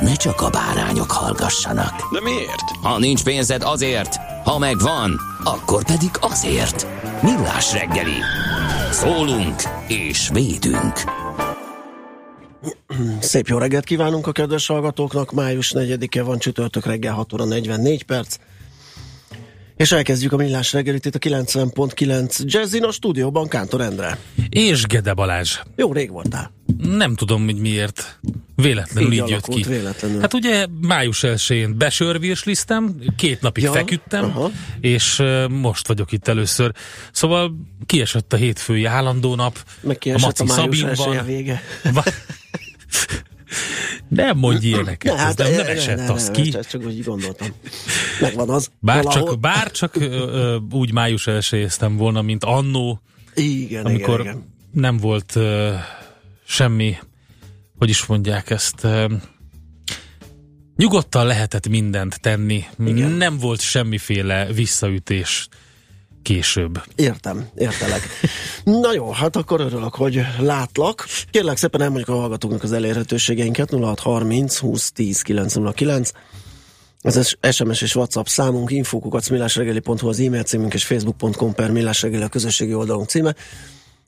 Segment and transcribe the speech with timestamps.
[0.00, 2.12] ne csak a bárányok hallgassanak.
[2.12, 2.70] De miért?
[2.82, 6.86] Ha nincs pénzed azért, ha megvan, akkor pedig azért.
[7.22, 8.16] Millás reggeli.
[8.90, 11.02] Szólunk és védünk.
[13.20, 15.32] Szép jó reggelt kívánunk a kedves hallgatóknak.
[15.32, 18.36] Május 4-e van csütörtök reggel 6 óra 44 perc.
[19.76, 24.18] És elkezdjük a millás reggelit itt a 90.9 Jazzin a stúdióban Kántor Endre.
[24.48, 25.58] És Gede Balázs.
[25.76, 26.52] Jó rég voltál.
[26.82, 28.18] Nem tudom, hogy miért.
[28.56, 29.62] Véletlenül így, Így jött ki.
[29.62, 30.20] véletlenül.
[30.20, 34.50] Hát ugye május 1-én besörvírslisztem, két napig Ja, feküdtem, aha.
[34.80, 36.72] és uh, most vagyok itt először.
[37.12, 37.54] Szóval
[37.86, 41.26] kiesett a hétfői állandó nap, Meg a, Maci május Szabinban.
[41.26, 41.62] vége.
[44.08, 46.48] Nem mondj ilyeneket, Ne, ez nem, nem ne, esett ne, az ne, ki.
[46.48, 47.48] Csak, csak úgy gondoltam.
[48.20, 48.70] Megvan az.
[48.80, 49.28] Bár valahol.
[49.28, 53.00] csak, bár csak ö, ö, úgy május 1 volna, mint annó,
[53.34, 54.54] Igen, amikor igen, igen.
[54.72, 55.72] nem volt uh,
[56.44, 56.96] semmi,
[57.78, 59.12] hogy is mondják ezt, uh,
[60.76, 63.10] nyugodtan lehetett mindent tenni, Igen.
[63.10, 65.48] nem volt semmiféle visszaütés
[66.22, 66.82] később.
[66.94, 68.08] Értem, értelek.
[68.64, 71.06] Na jó, hát akkor örülök, hogy látlak.
[71.30, 76.10] Kérlek szépen elmondjuk a hallgatóknak az elérhetőségeinket 0630 20 10 909
[77.02, 82.28] ez az SMS és WhatsApp számunk, infókukacmillásregeli.hu az e-mail címünk és facebook.com per millásregeli a
[82.28, 83.34] közösségi oldalunk címe.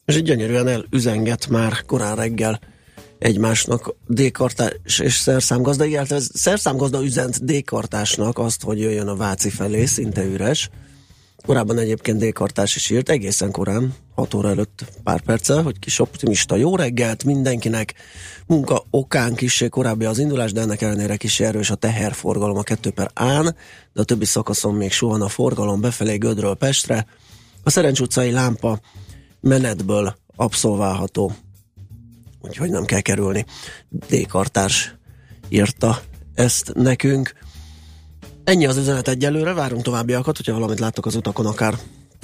[0.05, 2.61] És így gyönyörűen elüzenget már korán reggel
[3.19, 9.85] egymásnak D-kartás és szerszámgazda, illetve ez szerszámgazda üzent D-kartásnak azt, hogy jöjjön a Váci felé,
[9.85, 10.71] szinte üres.
[11.47, 16.57] Korábban egyébként D-kartás is írt, egészen korán, 6 óra előtt pár perccel, hogy kis optimista
[16.57, 17.95] jó reggelt mindenkinek,
[18.47, 22.91] munka okán kissé korábbi az indulás, de ennek ellenére kis erős a teherforgalom a 2
[22.91, 23.45] per án,
[23.93, 27.07] de a többi szakaszon még suhan a forgalom befelé Gödről Pestre.
[27.63, 28.81] A Szerencs utcai lámpa
[29.41, 31.33] menetből abszolválható,
[32.41, 33.45] úgyhogy nem kell kerülni.
[33.89, 34.95] D-kartárs
[35.49, 36.01] írta
[36.35, 37.33] ezt nekünk.
[38.45, 41.75] Ennyi az üzenet egyelőre, várunk továbbiakat, hogyha valamit láttok az utakon, akár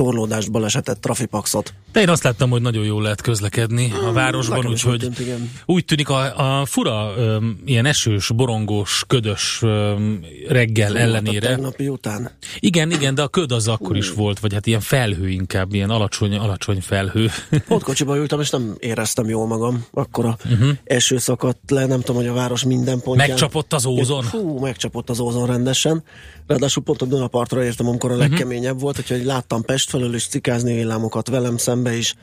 [0.02, 1.74] torlódást, balesetet, trafipaxot.
[1.92, 5.50] De én azt láttam, hogy nagyon jól lehet közlekedni a városban, is úgy úgyhogy tűnt,
[5.66, 11.48] úgy tűnik a, a fura öm, ilyen esős, borongós, ködös öm, reggel A ellenére.
[11.48, 12.30] tegnapi után.
[12.58, 15.90] Igen, igen, de a köd az akkor is volt, vagy hát ilyen felhő inkább, ilyen
[15.90, 17.30] alacsony, alacsony felhő.
[17.68, 19.84] Pótkocsiba ültem, és nem éreztem jól magam.
[19.92, 20.70] Akkor a uh-huh.
[20.84, 23.28] eső szakadt le, nem tudom, hogy a város minden pontján.
[23.28, 24.22] Megcsapott az ózon?
[24.22, 26.02] Fú, megcsapott az ózon rendesen.
[26.46, 30.74] Ráadásul pont a Dunapartra értem, amikor a legkeményebb volt, úgyhogy láttam Pest felől is cikázni
[30.74, 32.14] villámokat velem szembe is.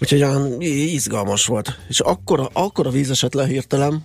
[0.00, 1.78] Úgyhogy olyan izgalmas volt.
[1.88, 4.04] És akkor, akkor a víz esett le hirtelen,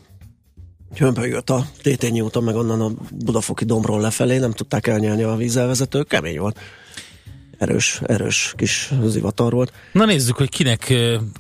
[0.95, 6.07] hömpögött a Tétényi úton, meg onnan a Budafoki dombról lefelé, nem tudták elnyelni a vízelvezetők,
[6.07, 6.59] kemény volt.
[7.57, 9.73] Erős, erős kis zivatar volt.
[9.91, 10.93] Na nézzük, hogy kinek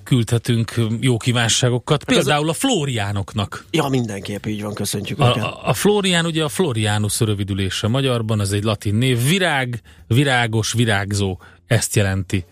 [0.03, 2.03] küldhetünk jó kívánságokat.
[2.07, 3.65] Hát Például a Flóriánoknak.
[3.71, 8.51] Ja, mindenképp így van, köszöntjük A, a, a Flórián ugye a Florianus rövidülése magyarban, az
[8.53, 9.29] egy latin név.
[9.29, 12.45] Virág, virágos, virágzó, ezt jelenti.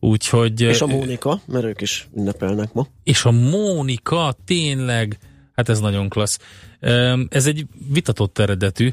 [0.00, 0.60] Úgyhogy...
[0.60, 2.86] És a Mónika, mert ők is ünnepelnek ma.
[3.02, 5.18] és a Mónika tényleg,
[5.54, 6.38] hát ez nagyon klassz.
[7.28, 8.90] Ez egy vitatott eredetű.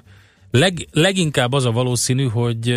[0.51, 2.75] Leg, leginkább az a valószínű, hogy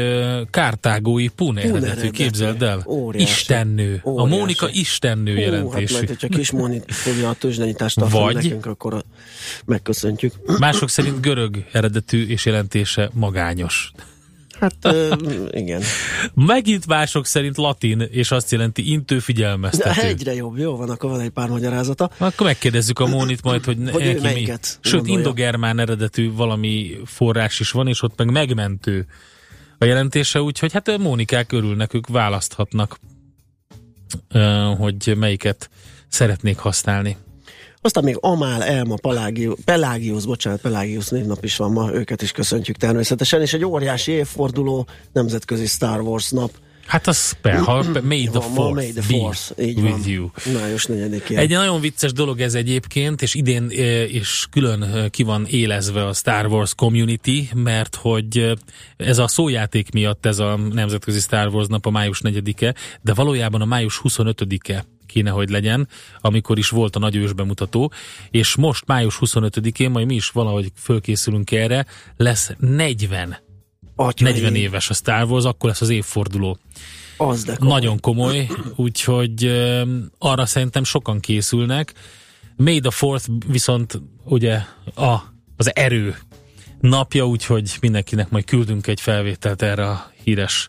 [0.50, 2.82] kártágói Pun eredetű, képzeld el.
[2.86, 3.30] Óriási.
[3.30, 4.00] Istennő.
[4.04, 4.38] A Óriási.
[4.38, 8.94] Mónika istennő Hú, hát majd, hogyha kis Móni fogja a tőzsdenyitást tartani Vagy- nekünk, akkor
[8.94, 9.02] a,
[9.64, 10.58] megköszöntjük.
[10.58, 13.92] Mások szerint görög eredetű és jelentése magányos.
[14.64, 15.14] Hát ö,
[15.50, 15.82] igen.
[16.34, 20.00] Megint mások szerint latin, és azt jelenti intő De figyelmeztető.
[20.06, 22.10] egyre jobb, jó van, akkor van egy pár magyarázata.
[22.18, 24.44] Akkor megkérdezzük a Mónit majd, hogy, Hogy neki mi.
[24.80, 25.18] Sőt, gondolja.
[25.18, 29.06] indogermán eredetű valami forrás is van, és ott meg megmentő
[29.78, 32.98] a jelentése, úgyhogy hát ö, Mónikák örülnek, ők választhatnak,
[34.78, 35.70] hogy melyiket
[36.08, 37.16] szeretnék használni.
[37.84, 42.76] Aztán még Amál, Elma, Pelagius, Pelagius, bocsánat, Pelagius névnap is van ma, őket is köszöntjük
[42.76, 46.50] természetesen, és egy óriási évforduló nemzetközi Star Wars nap.
[46.86, 50.02] Hát az per, ha, May the Force, May the be Force, így with van.
[50.06, 50.28] you.
[50.52, 51.38] Május 4-én.
[51.38, 56.06] Egy nagyon vicces dolog ez egyébként, és idén eh, is külön eh, ki van élezve
[56.06, 58.52] a Star Wars community, mert hogy eh,
[58.96, 63.60] ez a szójáték miatt ez a nemzetközi Star Wars nap a május 4-e, de valójában
[63.60, 64.84] a május 25-e
[65.14, 65.88] kéne, hogy legyen,
[66.20, 67.92] amikor is volt a nagy ős bemutató,
[68.30, 73.36] és most május 25-én, majd mi is valahogy fölkészülünk erre, lesz 40
[73.96, 76.58] Atyai, 40 éves a Star Wars, akkor lesz az évforduló.
[77.16, 77.72] Az de komoly.
[77.72, 79.46] Nagyon komoly, úgyhogy
[80.18, 81.92] arra szerintem sokan készülnek.
[82.56, 84.60] May the Fourth viszont ugye
[84.94, 85.14] a,
[85.56, 86.16] az erő
[86.80, 90.68] napja, úgyhogy mindenkinek majd küldünk egy felvételt erre a híres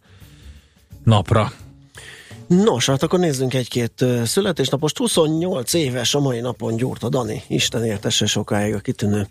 [1.03, 1.51] napra.
[2.47, 4.97] Nos, hát akkor nézzünk egy-két ö, születésnapost.
[4.97, 7.43] 28 éves a mai napon Gyurta Dani.
[7.47, 9.27] Isten értesse sokáig a kitűnő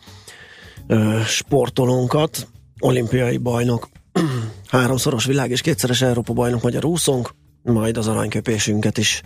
[0.86, 2.48] ö, sportolónkat.
[2.78, 3.88] Olimpiai bajnok,
[4.68, 9.22] háromszoros világ és kétszeres Európa bajnok magyar úszónk, majd az aranyköpésünket is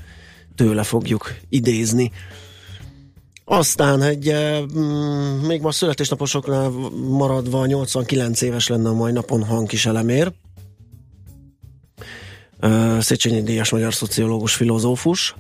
[0.55, 2.13] tőle fogjuk idézni.
[3.45, 4.33] Aztán egy,
[4.79, 6.71] mm, még ma születésnaposoknál
[7.09, 10.33] maradva 89 éves lenne a mai napon Hankis Elemér.
[13.01, 15.35] Széchenyi Díjas magyar szociológus, filozófus.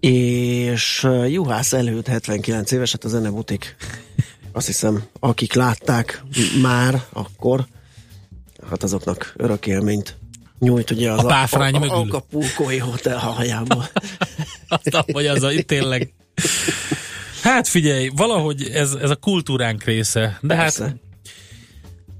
[0.00, 3.76] És Juhász előtt 79 éves, hát a zenebutik.
[4.52, 6.22] Azt hiszem, akik látták
[6.62, 7.66] már akkor,
[8.70, 10.18] hát azoknak örök élményt
[10.58, 11.96] nyújt ugye az A páfrány a, a, mögül.
[11.96, 13.88] Acapulco-i hotel hajából.
[14.68, 16.12] Aztán, hogy az a, tényleg.
[17.42, 20.84] Hát figyelj, valahogy ez, ez a kultúránk része, de Persze.
[20.84, 20.96] hát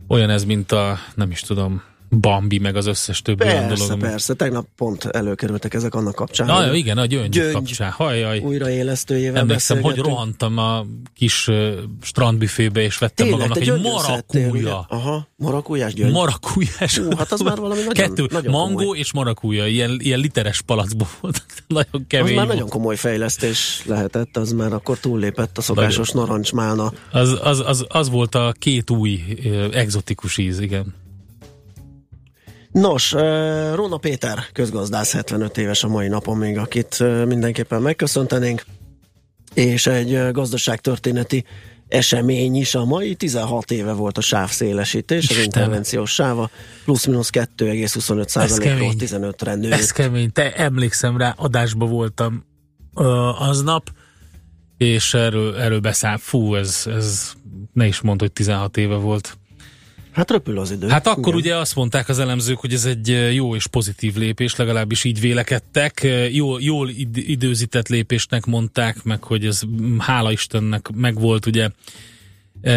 [0.08, 4.00] olyan ez, mint a, nem is tudom, Bambi, meg az összes többi olyan Persze, dolog.
[4.00, 4.34] persze.
[4.34, 6.46] Tegnap pont előkerültek ezek annak kapcsán.
[6.46, 7.52] Na, hogy igen, a gyöngy, Gyöngy.
[7.52, 7.90] kapcsán.
[7.90, 8.38] Hajjaj.
[8.38, 10.84] Újraélesztőjével Emlékszem, hogy rohantam a
[11.14, 11.72] kis uh,
[12.02, 14.86] strandbüfébe, és vettem Tényleg, magamnak egy marakúja.
[14.88, 16.12] Aha, marakújás gyöngy.
[16.12, 16.98] Marakújás.
[16.98, 18.98] Ú, hát az már valami nagyon- Kettő, nagyon mangó komoly.
[18.98, 21.44] és marakúja, ilyen, ilyen literes palacból volt.
[21.66, 22.48] nagyon az kemény már volt.
[22.56, 26.92] nagyon komoly fejlesztés lehetett, az már akkor túllépett a szokásos narancsmálna.
[27.12, 30.94] Az, az, az, az volt a két új ö, egzotikus íz, igen.
[32.72, 33.12] Nos,
[33.74, 38.64] Róna Péter, közgazdász, 75 éves a mai napon még, akit mindenképpen megköszöntenénk,
[39.54, 41.44] és egy gazdaságtörténeti
[41.88, 45.44] esemény is a mai, 16 éve volt a sávszélesítés, az Isten.
[45.44, 46.50] intervenciós sáva,
[46.84, 48.96] plusz-minusz 2,25 százalékról kemény.
[48.98, 49.72] 15-re nőtt.
[49.72, 50.32] Ez kemény.
[50.32, 52.44] Te emlékszem rá, adásba voltam
[52.94, 53.90] ö, aznap,
[54.76, 56.16] és erről, erről beszáll.
[56.16, 57.32] Fú, ez, ez
[57.72, 59.38] ne is mondd, hogy 16 éve volt.
[60.20, 60.88] Hát röpül az idő.
[60.88, 61.34] Hát akkor Igen.
[61.34, 65.20] ugye azt mondták az elemzők, hogy ez egy ö, jó és pozitív lépés, legalábbis így
[65.20, 66.02] vélekedtek.
[66.02, 71.68] Ö, Jól, jól id- időzített lépésnek mondták, meg hogy ez mm, hála Istennek megvolt, ugye.
[72.62, 72.70] Ö,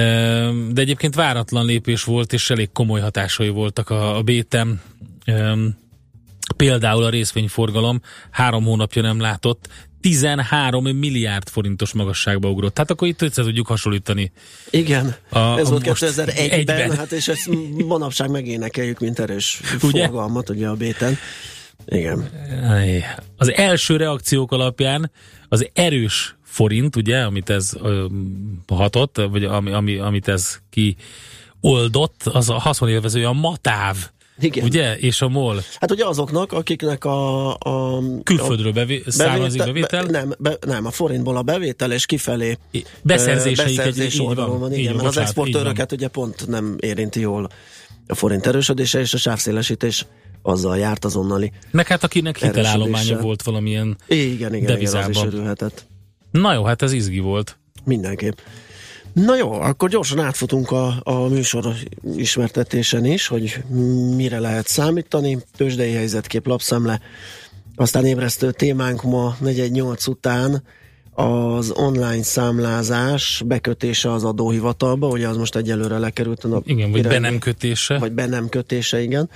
[0.71, 4.81] De egyébként váratlan lépés volt, és elég komoly hatásai voltak a, a bétem.
[6.57, 8.01] Például a részvényforgalom
[8.31, 9.69] három hónapja nem látott,
[10.03, 12.73] 13 milliárd forintos magasságba ugrott.
[12.73, 14.31] Tehát akkor itt össze tudjuk hasonlítani.
[14.69, 16.97] Igen, A- ez a volt most 2001-ben, egyben.
[16.97, 17.49] hát és ezt
[17.87, 20.05] manapság megénekeljük, mint erős Ugye?
[20.05, 21.17] fogalmat, ugye a béten.
[21.85, 22.29] Igen.
[23.37, 25.11] Az első reakciók alapján
[25.49, 28.05] az erős forint, ugye, amit ez ö,
[28.67, 30.95] hatott, vagy ami, ami, amit ez ki
[31.61, 33.97] oldott, az a haszonélvezője a matáv,
[34.39, 34.63] Igen.
[34.63, 37.49] ugye, és a MOL Hát ugye azoknak, akiknek a...
[37.53, 42.57] a külföldről bevé, származik bevétel, Be, nem, be, nem, a forintból a bevétel, és kifelé
[43.01, 46.07] beszerzéseik egy, beszerzés így oldalon van, van, igen, van, mert az bocsánat, így exportőröket ugye
[46.07, 47.49] pont nem érinti jól
[48.07, 50.05] a forint erősödése, és a sávszélesítés
[50.41, 51.51] azzal járt azonnali.
[51.71, 53.97] Meg hát akinek hitelállománya volt valamilyen.
[54.07, 55.25] Igen, igen, igen, az is Devizában.
[55.25, 55.85] örülhetett.
[56.31, 57.57] Na jó, hát ez izgi volt.
[57.83, 58.37] Mindenképp.
[59.13, 61.75] Na jó, akkor gyorsan átfutunk a, a műsor
[62.15, 63.63] ismertetésen is, hogy
[64.15, 65.37] mire lehet számítani.
[65.57, 66.99] Tőzsdei helyzetkép, lapszemle.
[67.75, 70.63] Aztán ébresztő témánk ma 418 után
[71.13, 76.67] az online számlázás bekötése az adóhivatalba, ugye az most egyelőre lekerült a nap.
[76.67, 77.29] Igen, vagy be irányba.
[77.29, 77.97] nem kötése.
[77.97, 79.29] Vagy be nem kötése, igen.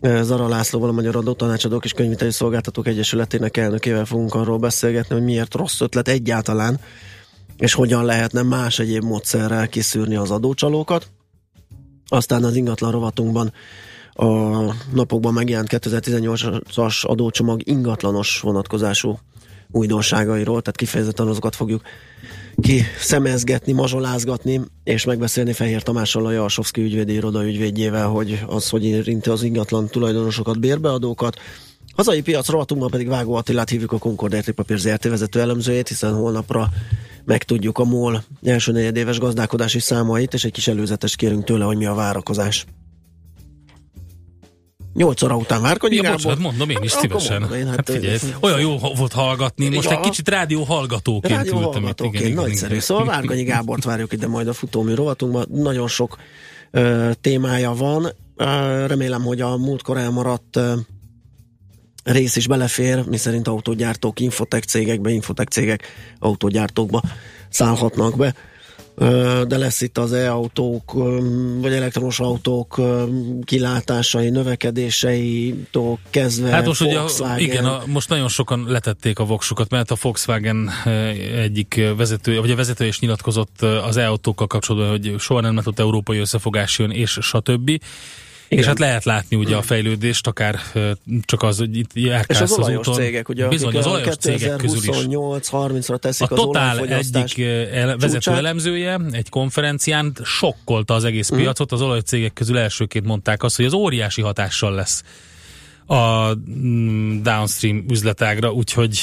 [0.00, 5.54] Zara Lászlóval, a Magyar Adótanácsadók és Könyviteli Szolgáltatók Egyesületének elnökével fogunk arról beszélgetni, hogy miért
[5.54, 6.80] rossz ötlet egyáltalán,
[7.60, 11.10] és hogyan lehetne más egyéb módszerrel kiszűrni az adócsalókat.
[12.08, 13.52] Aztán az ingatlan rovatunkban
[14.12, 14.26] a
[14.92, 19.18] napokban megjelent 2018-as adócsomag ingatlanos vonatkozású
[19.70, 21.82] újdonságairól, tehát kifejezetten azokat fogjuk
[22.60, 28.84] ki szemezgetni, mazsolázgatni, és megbeszélni Fehér Tamással a Jalsovszki ügyvédi iroda ügyvédjével, hogy az, hogy
[28.84, 31.36] érinti az ingatlan tulajdonosokat, bérbeadókat.
[31.94, 36.68] Hazai piac rovatunkban pedig Vágó Attilát hívjuk a Concord Értékpapír ZRT vezető elemzőjét, hiszen holnapra
[37.24, 41.86] megtudjuk a MOL első negyedéves gazdálkodási számait, és egy kis előzetes kérünk tőle, hogy mi
[41.86, 42.66] a várakozás.
[44.94, 47.40] 8 óra után Várkonyi Ja, bocsánat, mondom én is szívesen.
[47.40, 49.96] mondom én, hát, hát, figyelj, ö, olyan jó volt hallgatni, most Ja.
[49.96, 51.72] egy kicsit rádió hallgatóként Rádió ültem itt.
[51.72, 52.78] hallgatóként, nagyszerű.
[52.78, 55.46] Szóval Várkonyi Gábort várjuk ide majd a futómű rovatunkban.
[55.50, 56.16] Nagyon sok
[56.70, 58.12] ö, témája van.
[58.36, 60.72] Ö, remélem, hogy a múltkor elmaradt ö,
[62.04, 65.86] rész is belefér, miszerint autógyártók infotek cégekbe, infotek cégek
[66.18, 67.02] autógyártókba
[67.48, 68.34] szállhatnak be.
[69.46, 70.92] De lesz itt az e-autók,
[71.60, 72.80] vagy elektromos autók
[73.44, 77.38] kilátásai, növekedéseitől kezdve Hát most ugye, Volkswagen.
[77.38, 80.70] igen, a, most nagyon sokan letették a voksukat, mert a Volkswagen
[81.36, 86.18] egyik vezetője, vagy a vezetője is nyilatkozott az e-autókkal kapcsolatban, hogy soha nem látott európai
[86.18, 87.70] összefogás jön, és stb.
[88.50, 88.62] Igen.
[88.62, 90.60] És hát lehet látni ugye a fejlődést, akár
[91.24, 92.94] csak az, hogy itt És járkálsz az az olajos úton.
[92.94, 94.84] cégek, ugye, Bizony, az olajos cégek közül is.
[95.06, 97.14] 2028-30-ra teszik A az olajfogyasztást.
[97.38, 98.38] egyik eh, el, vezető csúcsát.
[98.38, 101.38] elemzője egy konferencián sokkolta az egész Mhm.
[101.40, 105.02] piacot, az olajcégek közül elsőként mondták azt, hogy az óriási hatással lesz
[105.86, 109.00] a mm, downstream üzletágra, úgyhogy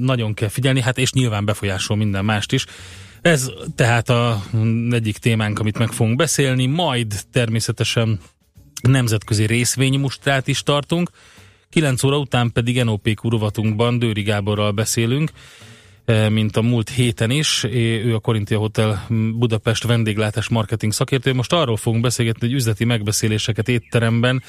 [0.00, 2.64] nagyon kell figyelni, hát és nyilván befolyásol minden mást is.
[3.22, 8.18] Ez tehát a mm, egyik témánk, amit meg fogunk beszélni, majd természetesen
[8.80, 11.10] nemzetközi részvénymustrát is tartunk.
[11.70, 15.30] 9 óra után pedig NOP rovatunkban Dőri Gáborral beszélünk,
[16.04, 17.64] eh, mint a múlt héten is.
[18.04, 21.34] Ő a Korintia Hotel Budapest vendéglátás marketing szakértő.
[21.34, 24.42] Most arról fogunk beszélgetni, hogy üzleti megbeszéléseket étteremben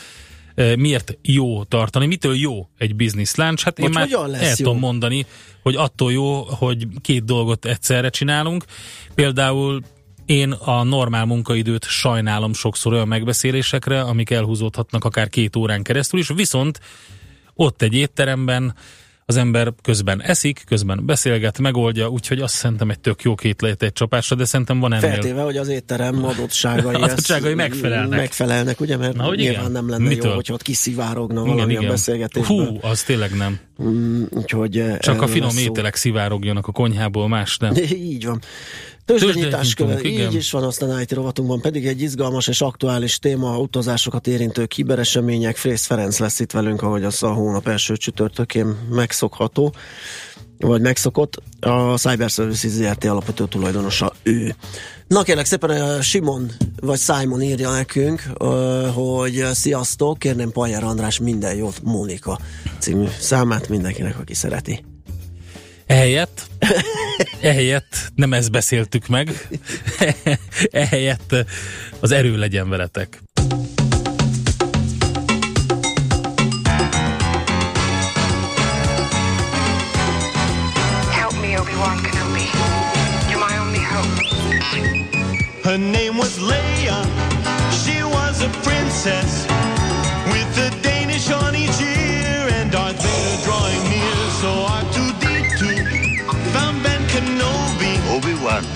[0.56, 3.64] eh, miért jó tartani, mitől jó egy business lunch.
[3.64, 5.26] Hát én Vagy már el tudom mondani,
[5.62, 8.64] hogy attól jó, hogy két dolgot egyszerre csinálunk.
[9.16, 9.82] Például
[10.30, 16.28] én a normál munkaidőt sajnálom sokszor olyan megbeszélésekre, amik elhúzódhatnak akár két órán keresztül is,
[16.28, 16.80] viszont
[17.54, 18.76] ott egy étteremben
[19.26, 23.84] az ember közben eszik, közben beszélget, megoldja, úgyhogy azt szerintem egy tök jó két lehet
[23.84, 25.10] egy csapásra, de szerintem van ennél.
[25.10, 28.20] Feltéve, hogy az étterem adottságai, Adottságai megfelelnek.
[28.20, 29.72] Megfelelnek, ugye, mert Na, hogy nyilván igen?
[29.72, 30.30] nem lenne Mitől?
[30.30, 32.68] jó, hogyha ott kiszivárogna valamilyen beszélgetésből.
[32.68, 33.60] Hú, az tényleg nem.
[33.84, 37.74] Mm, úgyhogy eh, Csak a finom ételek szivárogjanak a konyhából, más nem.
[38.12, 38.42] Így van.
[39.10, 40.32] Tőzsdenyítás Tőzsdeinyitunk, követ, igen.
[40.32, 45.58] így is van, aztán IT rovatunkban pedig egy izgalmas és aktuális téma, utazásokat érintő kiberesemények.
[45.58, 49.74] Frész Ferenc lesz itt velünk, ahogy az a hónap első csütörtökén megszokható,
[50.58, 51.42] vagy megszokott.
[51.60, 54.56] A Cyber Services ZRT alapvető tulajdonosa ő.
[55.08, 56.52] Na kérlek szépen, Simon
[56.82, 58.22] vagy Simon írja nekünk,
[58.94, 62.40] hogy sziasztok, kérném Pajer András minden jót, Mónika
[62.80, 64.84] című számát mindenkinek, aki szereti.
[65.90, 66.48] Ehelyett,
[67.42, 69.48] ehelyett nem ezt beszéltük meg,
[70.72, 71.36] ehelyett
[72.00, 73.22] az erő legyen veletek.
[81.12, 82.46] Help me, Obi-Wan Kenobi.
[83.30, 84.24] You're my only hope.
[85.64, 86.09] Her name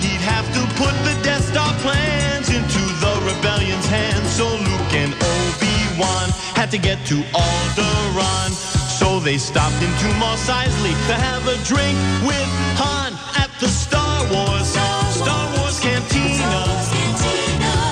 [0.00, 4.30] He'd have to put the Death Star plans into the rebellion's hands.
[4.32, 8.50] So Luke and Obi-Wan had to get to Alderaan.
[8.98, 12.50] So they stopped into Mos Eisley to have a drink with
[12.80, 14.68] Han at the Star Wars
[15.14, 16.62] Star Wars Cantina.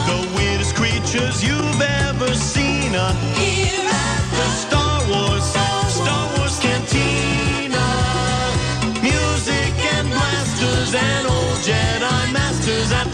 [0.08, 2.94] The weirdest creatures you've ever seen.
[2.94, 3.12] uh,
[4.20, 7.84] The Star Wars Star Wars Cantina.
[9.02, 11.31] Music and blasters and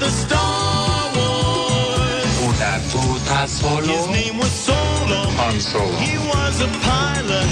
[0.08, 2.24] the Star Wars.
[3.84, 5.20] His name was Solo.
[5.36, 5.92] Han Solo.
[6.00, 7.48] He was a pilot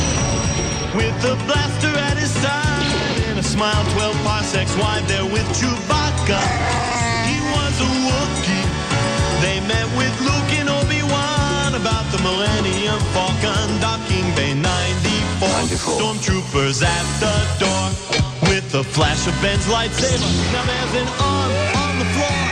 [0.97, 2.89] with a blaster at his side
[3.29, 6.41] and a smile 12 parsecs wide there with Chewbacca.
[7.29, 8.69] He was a Wookiee.
[9.45, 15.49] They met with Luke and Obi-Wan about the Millennium Falcon docking Bay 94.
[15.69, 16.01] 94.
[16.01, 17.85] Stormtroopers at the door
[18.49, 20.31] with the flash of Ben's lightsaber.
[20.57, 21.53] Now there's an arm
[21.85, 22.46] on the floor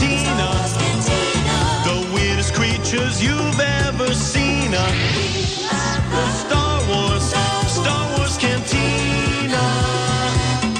[0.00, 1.58] Wars Cantina.
[1.84, 4.70] The weirdest creatures you've ever seen.
[4.70, 7.24] The Star Wars,
[7.70, 9.64] Star Wars Cantina.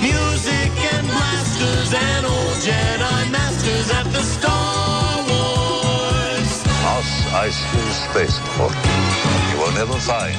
[0.00, 6.50] Music and blasters and old Jedi masters at the Star Wars.
[6.82, 7.10] Mos
[7.42, 8.74] Eisley Spaceport.
[9.50, 10.36] You will never find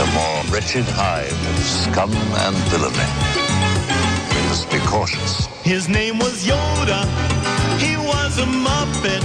[0.00, 3.10] a more wretched hive of scum and villainy.
[4.34, 5.46] We must be cautious.
[5.62, 7.39] His name was Yoda.
[7.80, 9.22] He was a Muppet.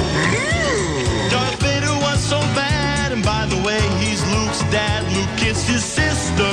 [1.31, 3.12] Darth Vader was so bad.
[3.12, 5.03] And by the way, he's Luke's dad.
[5.15, 6.51] Luke kissed his sister.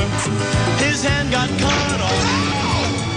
[0.85, 2.25] His hand got cut off.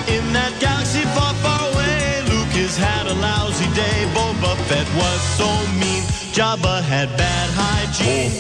[0.08, 3.98] In that galaxy far, far away, Luke has had a lousy day.
[4.14, 5.50] Boba Fett was so
[5.80, 6.04] mean.
[6.36, 8.32] Jabba had bad hygiene.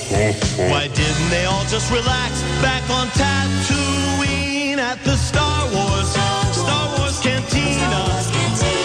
[0.70, 6.58] Why didn't they all just relax back on Tatooine at the Star Wars, Star Wars,
[6.58, 7.80] Star Wars Cantina?
[7.80, 8.85] Star Wars Cantina.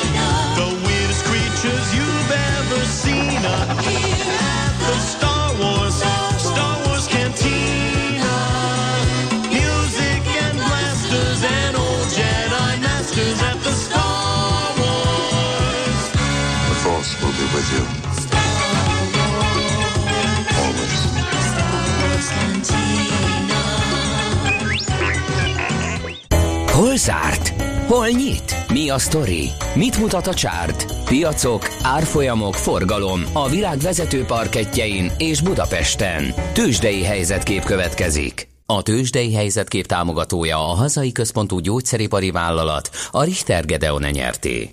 [27.00, 27.62] Zárt?
[27.87, 28.57] Hol nyit?
[28.69, 29.49] Mi a sztori?
[29.75, 31.04] Mit mutat a csárt?
[31.04, 36.35] Piacok, árfolyamok, forgalom a világ vezető parketjein és Budapesten.
[36.52, 38.49] Tősdei helyzetkép következik.
[38.66, 44.71] A Tősdei helyzetkép támogatója a hazai központú gyógyszeripari vállalat, a Richter Gedeon nyerté.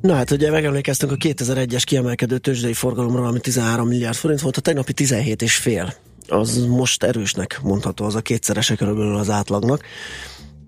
[0.00, 4.60] Na hát ugye megemlékeztünk a 2001-es kiemelkedő tőzsdei forgalomról, ami 13 milliárd forint volt, a
[4.60, 5.94] tegnapi 17 és fél.
[6.28, 9.84] Az most erősnek mondható, az a kétszerese körülbelül az átlagnak.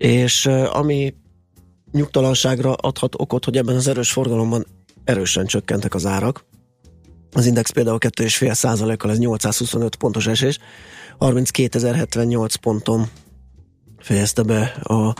[0.03, 1.15] És ami
[1.93, 4.67] nyugtalanságra adhat okot, hogy ebben az erős forgalomban
[5.05, 6.45] erősen csökkentek az árak.
[7.33, 10.59] Az index például 2,5 százalékkal, ez 825 pontos esés,
[11.19, 13.09] 32.078 ponton
[13.99, 15.15] fejezte be a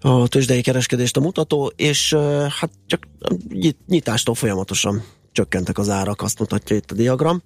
[0.00, 2.14] a tőzsdei kereskedést a mutató, és
[2.48, 3.08] hát csak
[3.48, 5.02] nyit- nyitástól folyamatosan
[5.32, 7.42] csökkentek az árak, azt mutatja itt a diagram.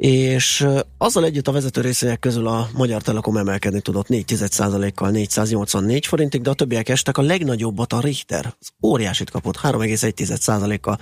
[0.00, 0.66] És
[0.98, 6.50] azzal együtt a vezető részvények közül a Magyar Telekom emelkedni tudott 4,1%-kal 484 forintig, de
[6.50, 7.18] a többiek estek.
[7.18, 10.98] A legnagyobbat a Richter, az óriásit kapott 3,1%-kal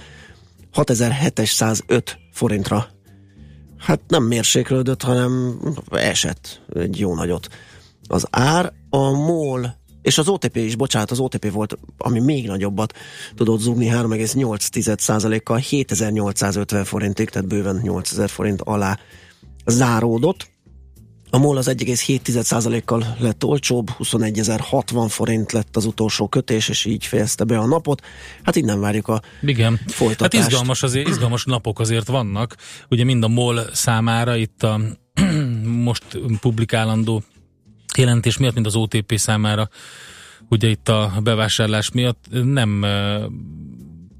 [0.73, 2.87] 6705 forintra.
[3.78, 7.49] Hát nem mérséklődött, hanem esett egy jó nagyot.
[8.09, 9.76] Az ár, a MOL
[10.09, 12.93] és az OTP is, bocsánat, az OTP volt, ami még nagyobbat
[13.35, 18.99] tudott zúgni 3,8%-kal 7850 forintig, tehát bőven 8000 forint alá
[19.66, 20.51] záródott.
[21.31, 27.44] A MOL az 1,7%-kal lett olcsóbb, 21.060 forint lett az utolsó kötés, és így fejezte
[27.44, 28.03] be a napot.
[28.42, 29.81] Hát innen várjuk a Igen.
[29.87, 30.35] folytatást.
[30.35, 32.57] Hát izgalmas, azért, izgalmas napok azért vannak.
[32.90, 34.81] Ugye mind a MOL számára itt a
[35.88, 36.05] most
[36.40, 37.23] publikálandó
[37.99, 39.69] jelentés miatt, mint az OTP számára,
[40.49, 43.23] ugye itt a bevásárlás miatt nem eh,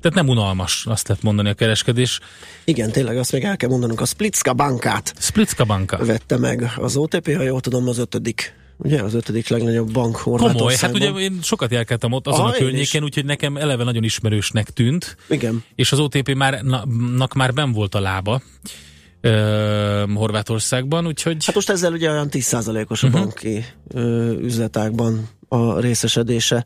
[0.01, 2.21] tehát nem unalmas, azt lehet mondani a kereskedés.
[2.65, 6.05] Igen, tényleg azt még el kell mondanunk, a Splitska bankát Splitska banka.
[6.05, 10.75] vette meg az OTP, ha jól tudom, az ötödik, ugye az ötödik legnagyobb bank Komoly,
[10.81, 14.71] hát ugye én sokat járkáltam ott azon Ah, a környéken, úgyhogy nekem eleve nagyon ismerősnek
[14.71, 15.65] tűnt, Igen.
[15.75, 16.85] és az OTP már, na,
[17.35, 18.43] már ben volt a lába
[19.21, 23.17] ö, Horvátországban, úgyhogy Hát most ezzel ugye olyan 10%-os a Mhm.
[23.17, 26.65] banki ö, üzletákban a részesedése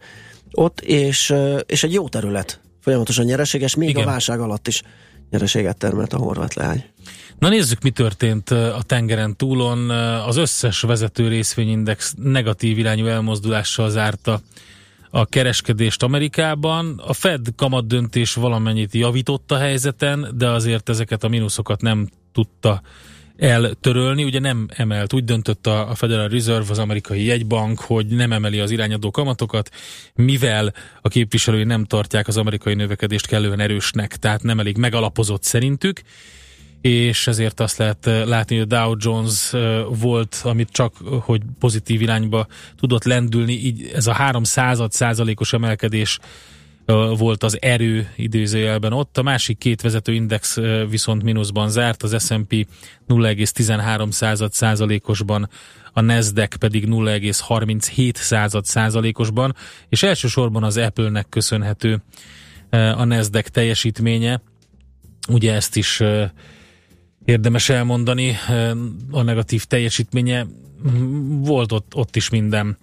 [0.52, 2.60] ott, és, ö, és egy jó terület.
[2.80, 4.02] Folyamatosan nyereséges, még Igen.
[4.02, 4.82] a válság alatt is
[5.30, 6.84] nyereséget termelt a horvát leány.
[7.38, 9.90] Na nézzük, mi történt a tengeren túlon.
[10.26, 14.40] Az összes vezető részvényindex negatív irányú elmozdulással zárta
[15.10, 17.02] a kereskedést Amerikában.
[17.06, 22.82] A Fed kamat döntés valamennyit javított a helyzeten, de azért ezeket a mínuszokat nem tudta
[23.36, 24.24] eltörölni.
[24.24, 28.60] Ugye nem emelt, úgy döntött a a Federal Reserve, az amerikai jegybank, hogy nem emeli
[28.60, 29.70] az irányadó kamatokat,
[30.14, 36.02] mivel a képviselői nem tartják az amerikai növekedést kellően erősnek, tehát nem elég megalapozott szerintük
[36.82, 41.20] és ezért azt lehet eh, látni, hogy a Dow Jones eh, volt, amit csak, eh,
[41.20, 46.18] hogy pozitív irányba tudott lendülni, így ez a 3 század százalékos emelkedés
[47.16, 49.18] volt az erő időzőjelben ott.
[49.18, 52.66] A másik két vezető index viszont mínuszban zárt, az S&P
[53.08, 55.48] 0,13 század százalékosban,
[55.92, 59.54] a Nasdaq pedig 0,37 század százalékosban,
[59.88, 62.02] és elsősorban az Apple-nek köszönhető
[62.70, 64.42] a Nasdaq teljesítménye.
[65.28, 66.02] Ugye ezt is
[67.24, 68.36] érdemes elmondani,
[69.10, 70.46] a negatív teljesítménye
[71.28, 72.78] volt ott, ott is minden.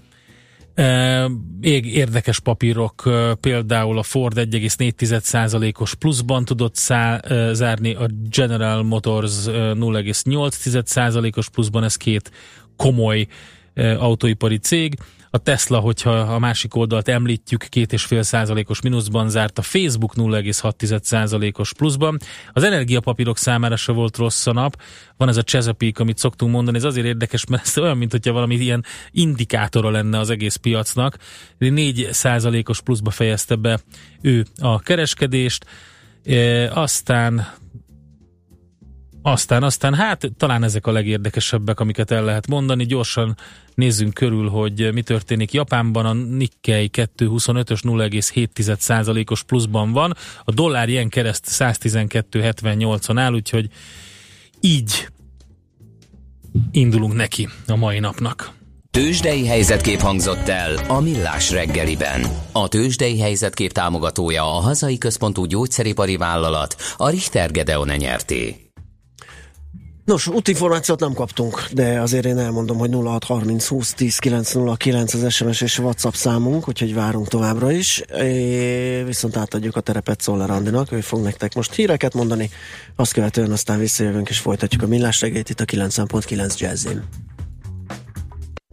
[1.62, 9.54] Ég érdekes papírok, például a Ford 1,4%-os pluszban tudott szá, zárni, a General Motors eh,
[9.54, 12.32] 0,8%-os pluszban, ez két
[12.76, 13.28] komoly
[13.76, 14.98] autóipari cég.
[15.32, 21.74] A Tesla, hogyha a másik oldalt említjük, 2,5 százalékos mínuszban zárt, a Facebook 0,6 százalékos
[21.74, 22.18] pluszban.
[22.54, 24.82] Az energiapapírok számára se volt rossz a nap.
[25.18, 28.34] Van ez a Chesapeake, amit szoktunk mondani, ez azért érdekes, mert ez olyan, mint hogyha
[28.34, 31.18] valami ilyen indikátora lenne az egész piacnak.
[31.58, 33.80] 4 százalékos pluszba fejezte be
[34.22, 35.66] ő a kereskedést,
[36.26, 37.48] e, aztán
[39.22, 42.86] Aztán, aztán hát talán ezek a legérdekesebbek, amiket el lehet mondani.
[42.86, 43.38] Gyorsan
[43.76, 46.06] nézzünk körül, hogy mi történik Japánban.
[46.06, 50.16] A Nikkei 225-ös 0,7%-os pluszban van.
[50.44, 53.70] A dollár ilyen kereszt 112,78-on áll, úgyhogy
[54.60, 55.08] így
[56.72, 58.58] indulunk neki a mai napnak.
[58.92, 62.22] Tőzsdei helyzetkép hangzott el a Millás reggeliben.
[62.52, 68.69] A Tőzsdei helyzetkép támogatója a hazai központú gyógyszeripari vállalat, a Richter Gedeon nyerté.
[70.10, 75.62] Nos, útinformációt nem kaptunk, de azért én elmondom, hogy 0630 20 10 909 az SMS
[75.62, 78.00] és WhatsApp számunk, úgyhogy várunk továbbra is.
[78.00, 82.50] É, viszont átadjuk a terepet Szoller Andinak, ő fog nektek most híreket mondani,
[82.96, 87.04] azt követően aztán visszajövünk és folytatjuk a millás reggelyt itt a 9.9 Jazzin.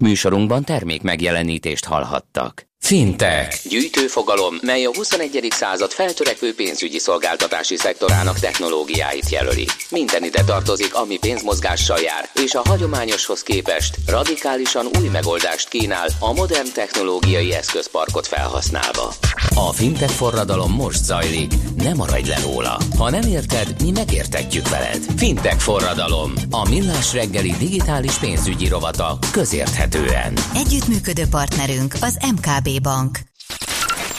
[0.00, 2.68] Műsorunkban termék megjelenítést hallhattak.
[2.78, 3.68] Fintech.
[3.68, 5.46] Gyűjtőfogalom, mely a 21.
[5.50, 9.66] század feltörekvő pénzügyi szolgáltatási szektorának technológiáit jelöli.
[9.90, 16.32] Minden ide tartozik, ami pénzmozgással jár, és a hagyományoshoz képest radikálisan új megoldást kínál a
[16.32, 19.14] modern technológiai eszközparkot felhasználva.
[19.54, 22.78] A fintech forradalom most zajlik, ne maradj le róla.
[22.98, 25.04] Ha nem érted, mi megértetjük veled.
[25.16, 30.32] Fintech forradalom, a millás reggeli digitális pénzügyi rovata közérthetően.
[30.54, 33.18] Együttműködő partnerünk az MKB Bank.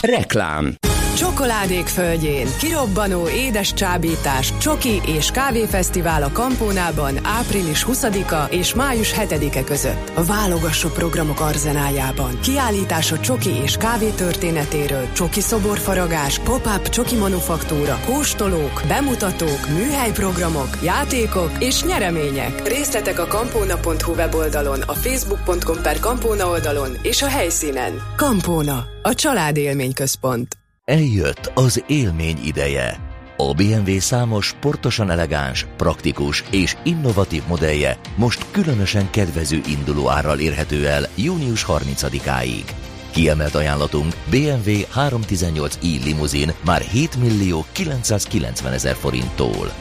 [0.04, 0.74] Reklám
[1.16, 9.64] Csokoládék földjén kirobbanó édes csábítás, csoki és kávéfesztivál a Kampónában április 20-a és május 7-e
[9.64, 10.12] között.
[10.26, 12.40] Válogassó programok arzenájában.
[12.40, 21.50] Kiállítás a csoki és kávé történetéről, csoki szoborfaragás, pop-up csoki manufaktúra, kóstolók, bemutatók, műhelyprogramok, játékok
[21.58, 22.68] és nyeremények.
[22.68, 28.02] Részletek a kampóna.hu weboldalon, a facebook.com per kampóna oldalon és a helyszínen.
[28.16, 30.57] Kampóna, a család élményközpont.
[30.88, 33.00] Eljött az élmény ideje.
[33.36, 40.86] A BMW számos sportosan elegáns, praktikus és innovatív modellje most különösen kedvező induló árral érhető
[40.86, 42.64] el június 30-áig.
[43.10, 49.72] Kiemelt ajánlatunk BMW 318i limuzin már 7 millió 990 ezer forinttól.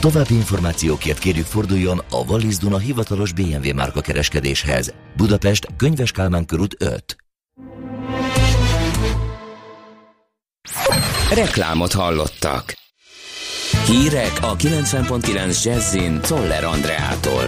[0.00, 4.94] További információkért kérjük forduljon a Wallis Duna hivatalos BMW márka kereskedéshez.
[5.16, 7.16] Budapest, Könyves Kálmán körút 5.
[11.34, 12.74] Reklámot hallottak.
[13.86, 17.44] Hírek a 90.9 Jazzin Toller Andreától.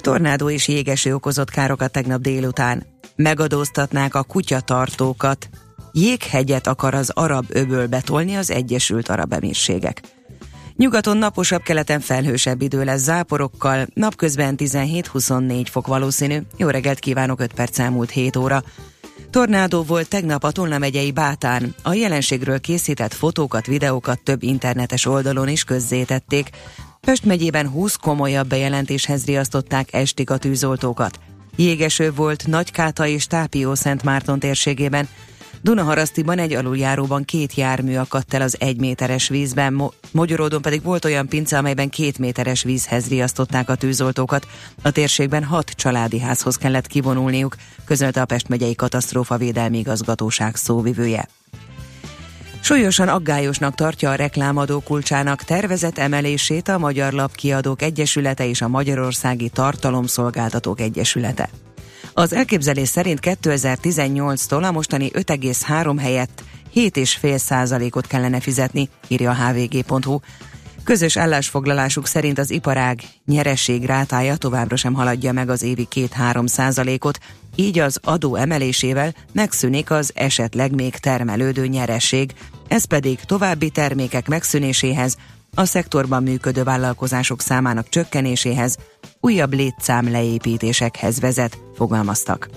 [0.00, 2.86] Tornádó és jégeső okozott károkat tegnap délután.
[3.16, 5.48] Megadóztatnák a kutyatartókat.
[5.92, 10.02] Jéghegyet akar az arab öböl betolni az Egyesült Arab Emírségek.
[10.76, 16.38] Nyugaton naposabb, keleten felhősebb idő lesz záporokkal, napközben 17-24 fok valószínű.
[16.56, 18.62] Jó reggelt kívánok, 5 perc elmúlt 7 óra.
[19.34, 21.74] Tornádó volt tegnap a Tolna megyei Bátán.
[21.82, 26.50] A jelenségről készített fotókat, videókat több internetes oldalon is közzétették.
[27.00, 31.18] Pest megyében 20 komolyabb bejelentéshez riasztották estig a tűzoltókat.
[31.56, 35.08] Jégeső volt Nagykáta és Tápió Szent Márton térségében.
[35.64, 41.04] Dunaharasztiban egy aluljáróban két jármű akadt el az egy méteres vízben, Mo- Mogyoródon pedig volt
[41.04, 44.46] olyan pince, amelyben két méteres vízhez riasztották a tűzoltókat.
[44.82, 51.28] A térségben hat családi házhoz kellett kivonulniuk, közölte a Pest megyei katasztrófa védelmi igazgatóság szóvivője.
[52.60, 59.48] Súlyosan aggályosnak tartja a reklámadó kulcsának tervezett emelését a Magyar Lapkiadók Egyesülete és a Magyarországi
[59.48, 61.48] Tartalomszolgáltatók Egyesülete.
[62.16, 70.18] Az elképzelés szerint 2018-tól a mostani 5,3 helyett 7,5 százalékot kellene fizetni, írja a hvg.hu.
[70.84, 77.18] Közös állásfoglalásuk szerint az iparág nyereség rátája továbbra sem haladja meg az évi 2-3 százalékot,
[77.56, 82.32] így az adó emelésével megszűnik az esetleg még termelődő nyereség,
[82.68, 85.16] ez pedig további termékek megszűnéséhez,
[85.54, 88.76] a szektorban működő vállalkozások számának csökkenéséhez,
[89.24, 92.48] újabb létszám leépítésekhez vezet, fogalmaztak.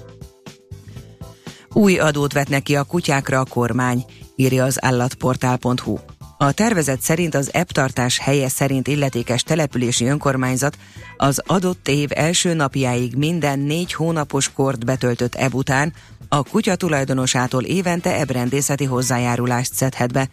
[1.73, 5.97] Új adót vetnek ki a kutyákra a kormány, írja az állatportál.hu.
[6.38, 10.77] A tervezet szerint az eptartás helye szerint illetékes települési önkormányzat
[11.17, 15.93] az adott év első napjáig minden négy hónapos kort betöltött eb után
[16.30, 20.30] a kutya tulajdonosától évente ebrendészeti hozzájárulást szedhet be.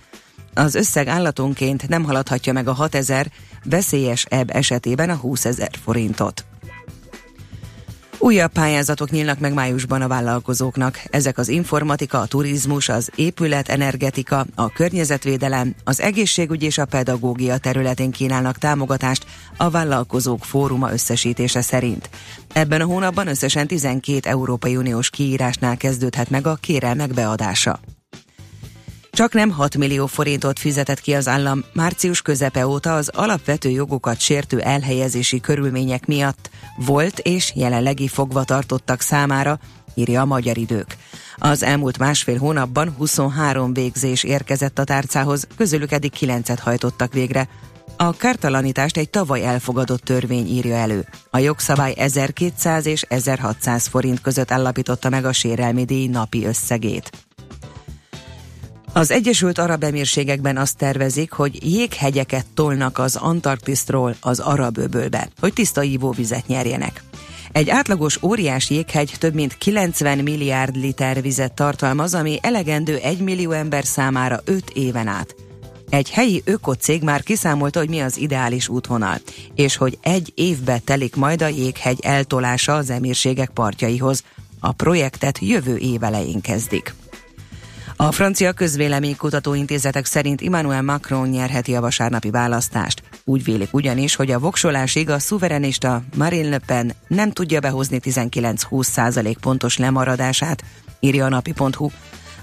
[0.55, 3.31] Az összeg állatonként nem haladhatja meg a 6000,
[3.64, 6.44] veszélyes ebb esetében a 20 ezer forintot.
[8.24, 11.03] Újabb pályázatok nyílnak meg májusban a vállalkozóknak.
[11.11, 17.59] Ezek az informatika, a turizmus, az épület, energetika, a környezetvédelem, az egészségügy és a pedagógia
[17.59, 22.11] területén kínálnak támogatást a vállalkozók fóruma összesítése szerint.
[22.53, 27.81] Ebben a hónapban összesen 12 Európai Uniós kiírásnál kezdődhet meg a kérelmek beadása.
[29.14, 34.20] Csak nem 6 millió forintot fizetett ki az állam március közepe óta az alapvető jogokat
[34.20, 39.59] sértő elhelyezési körülmények miatt volt és jelenlegi fogva tartottak számára,
[39.94, 40.96] írja a Magyar Idők.
[41.37, 47.48] Az elmúlt másfél hónapban 23 végzés érkezett a tárcához, közülük eddig 9-et hajtottak végre.
[47.96, 51.07] A kártalanítást egy tavaly elfogadott törvény írja elő.
[51.31, 57.23] A jogszabály 1200 és 1600 forint között állapította meg a sérelmi díj napi összegét.
[58.96, 65.52] Az Egyesült Arab Emírségekben azt tervezik, hogy jéghegyeket tolnak az Antarktisztról az Arab öbölbe, hogy
[65.52, 67.02] tiszta ivóvizet nyerjenek.
[67.52, 73.50] Egy átlagos óriás jéghegy több mint 90 milliárd liter vizet tartalmaz, ami elegendő 1 millió
[73.50, 75.35] ember számára 5 éven át.
[75.88, 79.20] Egy helyi ökocég már kiszámolta, hogy mi az ideális útvonal,
[79.54, 84.22] és hogy egy évbe telik majd a jéghegy eltolása az emírségek partjaihoz.
[84.61, 86.00] A projektet jövő év
[86.42, 86.94] kezdik.
[87.96, 93.02] A francia közvéleménykutató intézetek szerint Emmanuel Macron nyerheti a vasárnapi választást.
[93.24, 98.83] Úgy vélik ugyanis, hogy a voksolásig a szuverenista Marine Le Pen nem tudja behozni 19-20
[98.83, 100.64] százalék pontos lemaradását,
[101.00, 101.90] írja a napi.hu.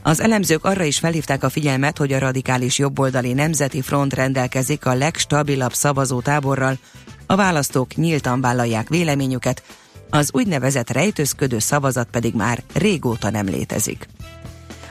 [0.03, 4.93] Az elemzők arra is felhívták a figyelmet, hogy a radikális jobboldali Nemzeti Front rendelkezik a
[4.93, 6.77] legstabilabb szavazótáborral,
[7.25, 9.63] a választók nyíltan vállalják véleményüket,
[10.09, 14.07] az úgynevezett rejtőzködő szavazat pedig már régóta nem létezik.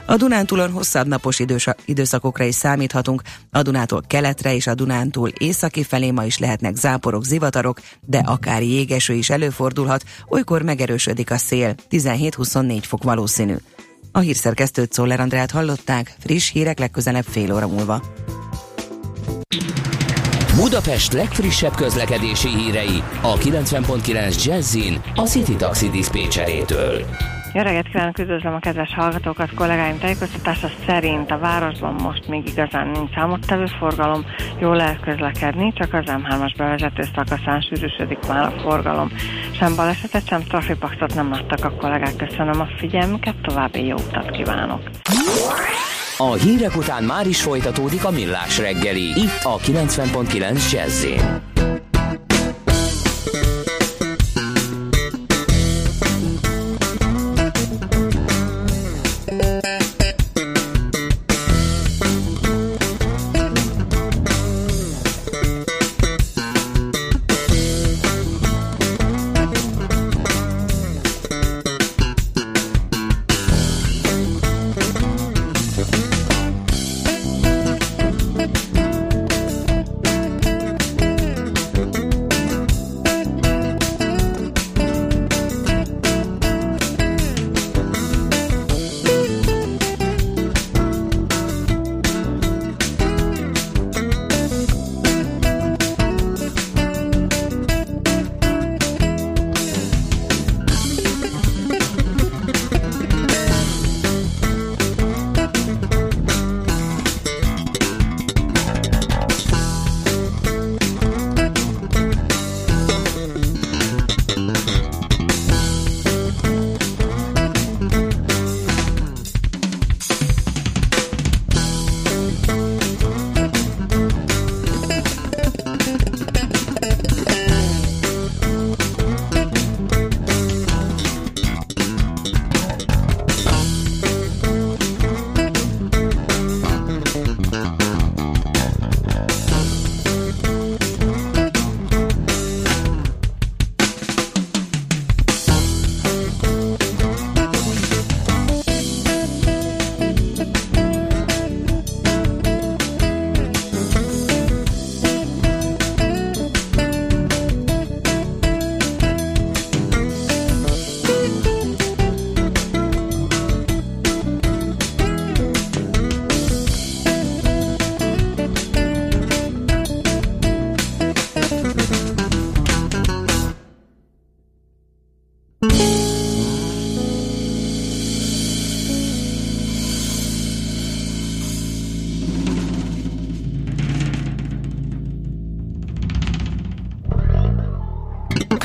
[0.05, 5.83] A Dunántúlon hosszabb napos idősa, időszakokra is számíthatunk, a Dunától keletre és a Dunántúl északi
[5.83, 11.75] felé ma is lehetnek záporok, zivatarok, de akár jégeső is előfordulhat, olykor megerősödik a szél,
[11.89, 13.55] 17-24 fok valószínű.
[14.11, 18.01] A hírszerkesztőt Szoller Andrát hallották, friss hírek legközelebb fél óra múlva.
[20.55, 27.05] Budapest legfrissebb közlekedési hírei a 90.9 Jazzin a City Taxi Dispécsejétől.
[27.53, 32.87] Jó reggelt kívánok, üdvözlöm a kedves hallgatókat, kollégáim tájékoztatása szerint a városban most még igazán
[32.87, 34.25] nincs számottevő forgalom,
[34.59, 39.11] jól lehet közlekedni, csak az M3-as bevezető szakaszán sűrűsödik már a forgalom.
[39.59, 44.81] Sem balesetet, sem trafipaxot nem adtak a kollégák, köszönöm a figyelmüket, további jó utat kívánok!
[46.17, 51.05] A hírek után már is folytatódik a millás reggeli, itt a 90.9 jazz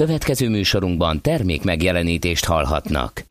[0.07, 3.25] Következő műsorunkban termék megjelenítést hallhatnak.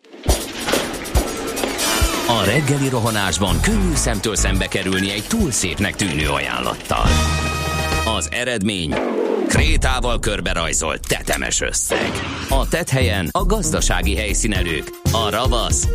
[2.28, 7.06] A reggeli rohanásban könnyű szemtől szembe kerülni egy túl szépnek tűnő ajánlattal.
[8.18, 8.94] Az eredmény
[9.48, 12.12] krétával körberajzolt tetemes összeg.
[12.50, 15.88] A tethelyen a gazdasági helyszínelők, a ravasz,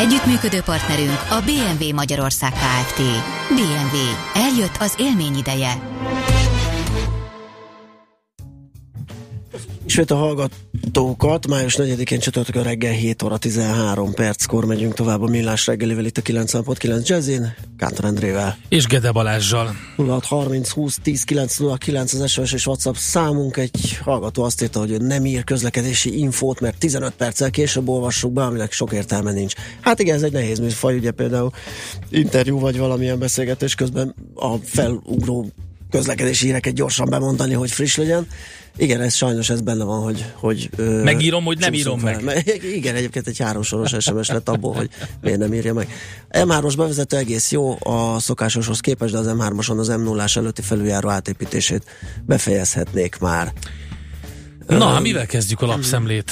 [0.00, 3.02] Együttműködő partnerünk a BMW Magyarország Kft.
[3.48, 3.96] BMW.
[4.34, 5.72] Eljött az élmény ideje.
[10.00, 15.66] Ismét a hallgatókat, május 4-én csütörtökön reggel 7 óra 13 perckor megyünk tovább a millás
[15.66, 18.56] reggelivel itt a 90.9 Jazzin, Kántor Endrével.
[18.68, 19.74] És Gede Balázsjal.
[19.96, 23.56] 0630 20 10 909 az SMS és WhatsApp számunk.
[23.56, 28.42] Egy hallgató azt írta, hogy nem ír közlekedési infót, mert 15 perccel később olvassuk be,
[28.42, 29.54] aminek sok értelme nincs.
[29.80, 31.50] Hát igen, ez egy nehéz műfaj, ugye például
[32.10, 35.50] interjú vagy valamilyen beszélgetés közben a felugró
[35.90, 38.26] közlekedési híreket gyorsan bemondani, hogy friss legyen.
[38.76, 40.24] Igen, ez sajnos ez benne van, hogy...
[40.34, 40.70] hogy
[41.02, 42.20] Megírom, hogy nem írom fel.
[42.20, 42.60] meg.
[42.76, 44.88] Igen, egyébként egy háromsoros SMS lett abból, hogy
[45.20, 45.88] miért nem írja meg.
[46.30, 51.08] M3-os bevezető egész jó a szokásoshoz képest, de az M3-oson az m 0 előtti felüljáró
[51.08, 51.84] átépítését
[52.26, 53.52] befejezhetnék már.
[54.66, 56.30] Na, hát mivel kezdjük a lapszemlét?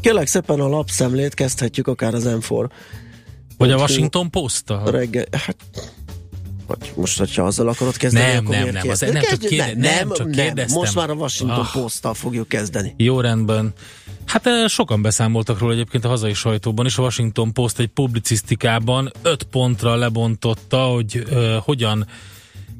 [0.00, 2.70] Kérlek szépen a lapszemlét kezdhetjük akár az M4.
[3.56, 5.56] Vagy a Washington post Reggel, hát
[6.78, 10.12] vagy most, hogyha azzal akarod kezdeni, Nem, akkor nem, nem, az- nem, csak kérde- nem,
[10.12, 10.78] csak kérdeztem.
[10.78, 11.72] Most már a Washington Ah.
[11.72, 12.94] Post-tal fogjuk kezdeni.
[12.96, 13.72] Jó rendben.
[14.26, 16.98] Hát eh, sokan beszámoltak róla egyébként a hazai sajtóban is.
[16.98, 22.06] A Washington Post egy publicisztikában öt pontra lebontotta, hogy uh, hogyan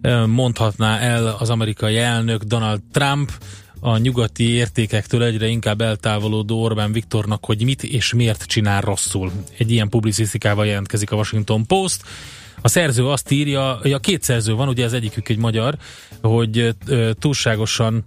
[0.03, 3.33] uh, mondhatná el az amerikai elnök Donald Trump
[3.81, 9.33] a nyugati értékektől egyre inkább eltávolodó Orbán Viktornak, hogy mit és miért csinál rosszul.
[9.59, 12.03] Egy ilyen publicisztikával jelentkezik a Washington Post.
[12.63, 15.77] A szerző azt írja, ja, két szerző van, ugye az egyikük egy magyar,
[16.23, 16.75] hogy
[17.19, 18.05] túlságosan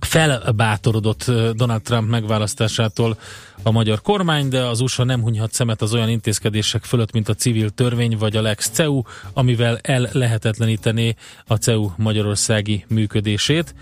[0.00, 3.18] felbátorodott Donald Trump megválasztásától
[3.62, 7.34] a magyar kormány, de az USA nem hunyhat szemet az olyan intézkedések fölött, mint a
[7.34, 11.14] civil törvény vagy a Lex CEU, amivel el lehetetlenítené
[11.46, 13.74] a CEU magyarországi működését.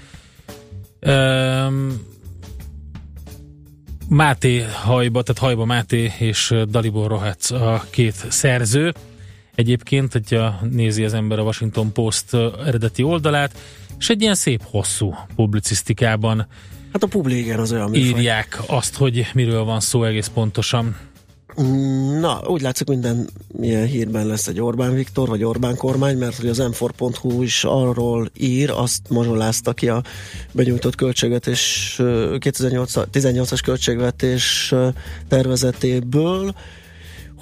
[1.07, 2.13] Um,
[4.09, 8.93] Máté Hajba, tehát Hajba Máté és Dalibor Rohac a két szerző.
[9.55, 12.35] Egyébként, hogyha nézi az ember a Washington Post
[12.67, 13.59] eredeti oldalát,
[13.99, 16.47] és egy ilyen szép hosszú publicisztikában
[16.93, 18.09] Hát a publi igen az olyan műfaj.
[18.09, 20.97] írják azt, hogy miről van szó egész pontosan.
[21.63, 23.29] Mm, Na, úgy látszik minden
[23.61, 28.31] ilyen hírben lesz egy Orbán Viktor, vagy Orbán kormány, mert hogy az m4.hu is arról
[28.39, 30.03] ír, azt mazsolázta ki a
[30.53, 34.75] benyújtott költségvetés, ö, 2018-as költségvetés
[35.29, 36.55] tervezetéből,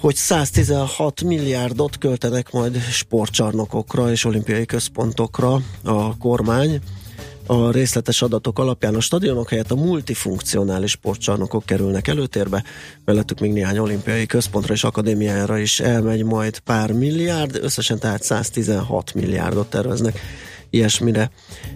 [0.03, 6.79] hogy 116 milliárdot költenek majd sportcsarnokokra és olimpiai központokra a kormány.
[7.45, 12.63] A részletes adatok alapján a stadionok helyett a multifunkcionális sportcsarnokok kerülnek előtérbe,
[13.05, 19.13] mellettük még néhány olimpiai központra és akadémiára is elmegy majd pár milliárd, összesen tehát 116
[19.13, 20.19] milliárdot terveznek
[20.69, 21.31] ilyesmire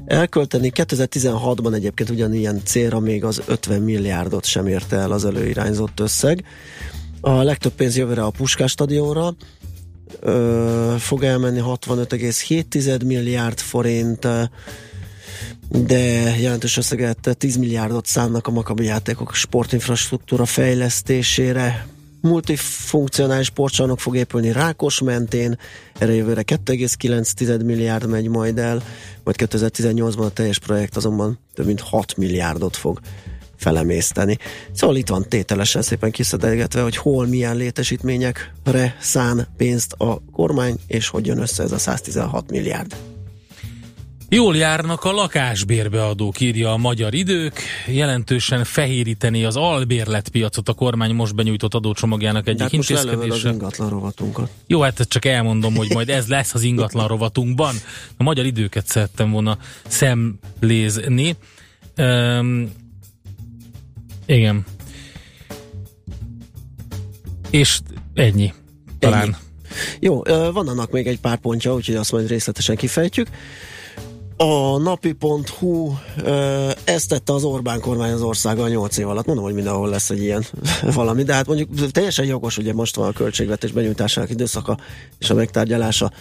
[0.05, 0.71] elkölteni.
[0.75, 6.45] 2016-ban egyébként ugyanilyen célra még az 50 milliárdot sem érte el az előirányzott összeg.
[7.21, 9.35] A legtöbb pénz jövőre a Puskás stadionra,
[10.19, 14.27] ö, fog elmenni 65,7 milliárd forint,
[15.69, 15.99] de
[16.39, 21.87] jelentős összeget 10 milliárdot szánnak a makabi játékok sportinfrastruktúra fejlesztésére.
[22.21, 25.59] Multifunkcionális sportcsarnok fog épülni Rákos mentén,
[25.97, 28.83] erre jövőre 2,9 milliárd megy majd el,
[29.23, 32.99] majd 2018-ban a teljes projekt azonban több mint 6 milliárdot fog
[33.57, 34.37] felemészteni.
[34.71, 41.07] Szóval itt van tételesen szépen kiszedelgetve, hogy hol milyen létesítményekre szán pénzt a kormány, és
[41.07, 42.95] hogy jön össze ez a 116 milliárd.
[44.29, 47.59] Jól járnak a lakásbérbeadók, írja a magyar idők.
[47.87, 53.49] Jelentősen fehéríteni az albérletpiacot a kormány most benyújtott adócsomagjának De egyik hát lelövöd az intézkedése.
[53.49, 54.49] ingatlan rovatunkat.
[54.67, 57.75] Jó, hát csak elmondom, hogy majd ez lesz az ingatlan rovatunkban.
[58.17, 61.35] A magyar időket szerettem volna szemlézni.
[61.97, 62.71] Um,
[64.27, 64.65] igen.
[67.49, 67.79] És
[68.13, 68.53] ennyi.
[68.99, 69.21] Talán.
[69.21, 69.35] Ennyi.
[69.99, 70.21] Jó,
[70.53, 73.27] van annak még egy pár pontja, úgyhogy azt majd részletesen kifejtjük.
[74.37, 75.93] A napi.hu
[76.83, 79.25] ezt tette az Orbán kormány az országgal 8 év alatt.
[79.25, 80.45] Mondom, hogy mindenhol lesz egy ilyen
[80.93, 84.77] valami, de hát mondjuk teljesen jogos, ugye most van a költségvetés benyújtásának időszaka
[85.19, 86.11] és a megtárgyalása,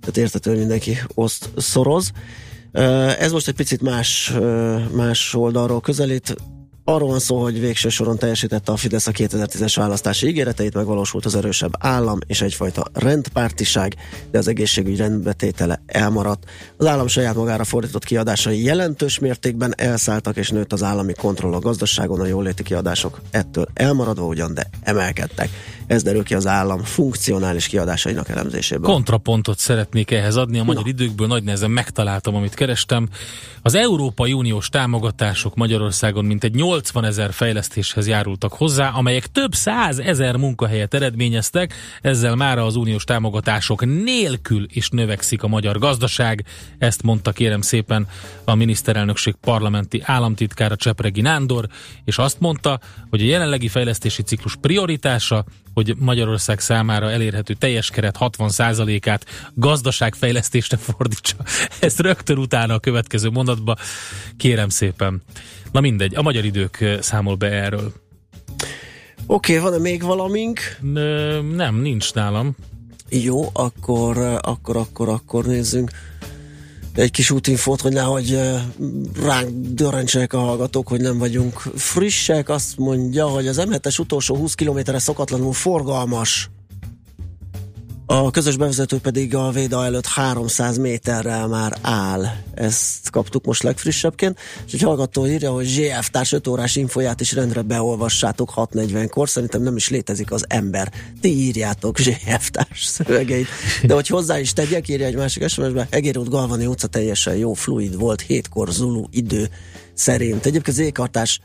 [0.00, 2.10] tehát értető, hogy mindenki oszt szoroz.
[3.18, 4.32] Ez most egy picit más,
[4.92, 6.36] más oldalról közelít.
[6.86, 11.34] Arról van szó, hogy végső soron teljesítette a Fidesz a 2010-es választási ígéreteit, megvalósult az
[11.34, 13.94] erősebb állam és egyfajta rendpártiság,
[14.30, 16.44] de az egészségügy rendbetétele elmaradt.
[16.76, 21.58] Az állam saját magára fordított kiadásai jelentős mértékben elszálltak, és nőtt az állami kontroll a
[21.58, 25.48] gazdaságon, a jóléti kiadások ettől elmaradva ugyan, de emelkedtek.
[25.86, 28.90] Ez derül ki az állam funkcionális kiadásainak elemzéséből.
[28.90, 30.88] Kontrapontot szeretnék ehhez adni, a magyar Na.
[30.88, 33.08] időkből nagy nehezen megtaláltam, amit kerestem.
[33.62, 40.36] Az Európai Uniós támogatások Magyarországon mintegy 80 ezer fejlesztéshez járultak hozzá, amelyek több száz ezer
[40.36, 46.44] munkahelyet eredményeztek, ezzel már az uniós támogatások nélkül is növekszik a magyar gazdaság.
[46.78, 48.06] Ezt mondta kérem szépen
[48.44, 51.66] a miniszterelnökség parlamenti államtitkára Csepregi Nándor,
[52.04, 52.80] és azt mondta,
[53.10, 55.44] hogy a jelenlegi fejlesztési ciklus prioritása
[55.74, 61.36] hogy Magyarország számára elérhető teljes keret 60%-át gazdaságfejlesztésre fordítsa.
[61.80, 63.76] Ezt rögtön utána a következő mondatba
[64.36, 65.22] kérem szépen.
[65.72, 67.92] Na mindegy, a magyar idők számol be erről.
[69.26, 70.60] Oké, okay, van-e még valamink?
[71.54, 72.56] Nem, nincs nálam.
[73.08, 75.90] Jó, akkor, akkor, akkor, akkor nézzünk
[76.94, 78.38] egy kis útinfót, hogy nehogy
[79.22, 82.48] ránk dörrencsenek a hallgatók, hogy nem vagyunk frissek.
[82.48, 86.50] Azt mondja, hogy az M7-es utolsó 20 kilométerre szokatlanul forgalmas
[88.06, 92.24] a közös bevezető pedig a Véda előtt 300 méterrel már áll.
[92.54, 94.38] Ezt kaptuk most legfrissebbként.
[94.66, 99.28] És egy hallgató írja, hogy ZF társ 5 órás infóját is rendre beolvassátok 6.40-kor.
[99.28, 100.92] Szerintem nem is létezik az ember.
[101.20, 103.46] Ti írjátok ZF társ szövegeit.
[103.82, 107.52] De hogy hozzá is tegyek, írja egy másik SMS-be, Egér út Galvani utca teljesen jó,
[107.52, 109.48] fluid volt, hétkor Zulu idő
[109.94, 110.46] szerint.
[110.46, 111.40] Egyébként az ékartás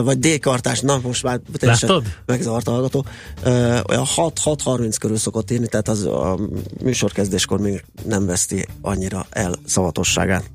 [0.00, 3.04] vagy D-kartás, na most már teljesen megzavart a hallgató,
[3.88, 6.38] olyan 6-6-30 körül szokott írni, tehát az a
[6.82, 10.50] műsorkezdéskor még nem veszti annyira el szavatosságát.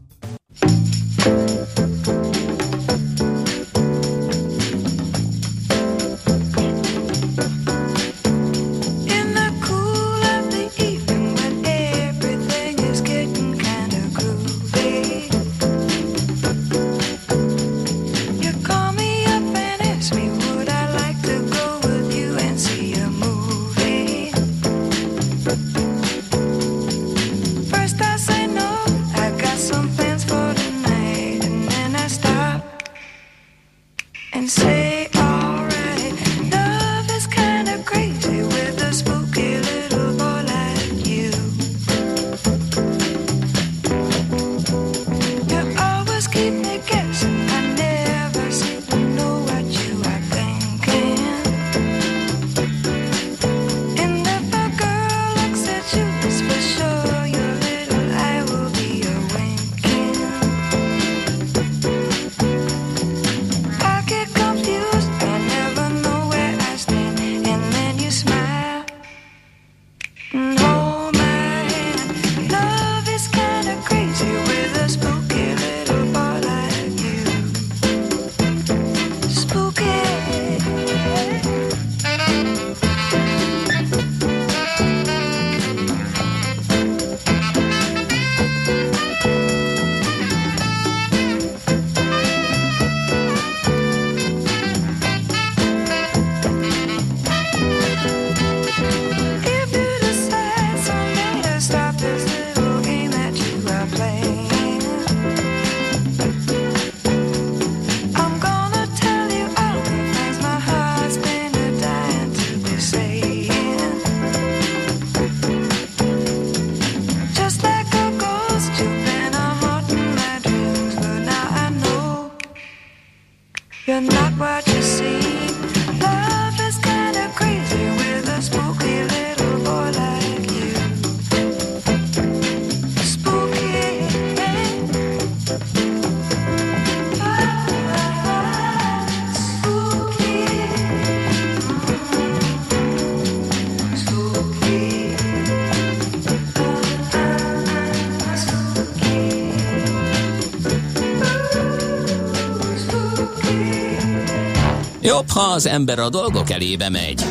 [155.38, 157.24] Ha az ember a dolgok elébe megy,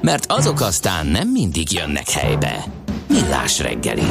[0.00, 2.64] mert azok aztán nem mindig jönnek helybe.
[3.08, 4.06] Millás reggeli.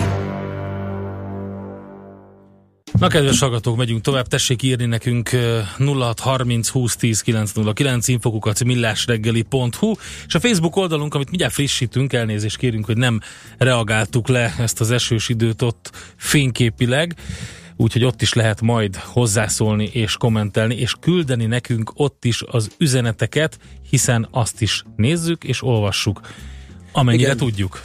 [2.99, 5.29] Na kedves hallgatók, megyünk tovább, tessék írni nekünk
[5.77, 9.93] 0630 2010 909 infokukat millásreggeli.hu
[10.27, 13.19] és a Facebook oldalunk, amit mindjárt frissítünk, elnézést kérünk, hogy nem
[13.57, 17.15] reagáltuk le ezt az esős időt ott fényképileg
[17.81, 23.57] úgyhogy ott is lehet majd hozzászólni és kommentelni, és küldeni nekünk ott is az üzeneteket,
[23.89, 26.21] hiszen azt is nézzük és olvassuk,
[26.91, 27.37] amennyire Igen.
[27.37, 27.81] tudjuk.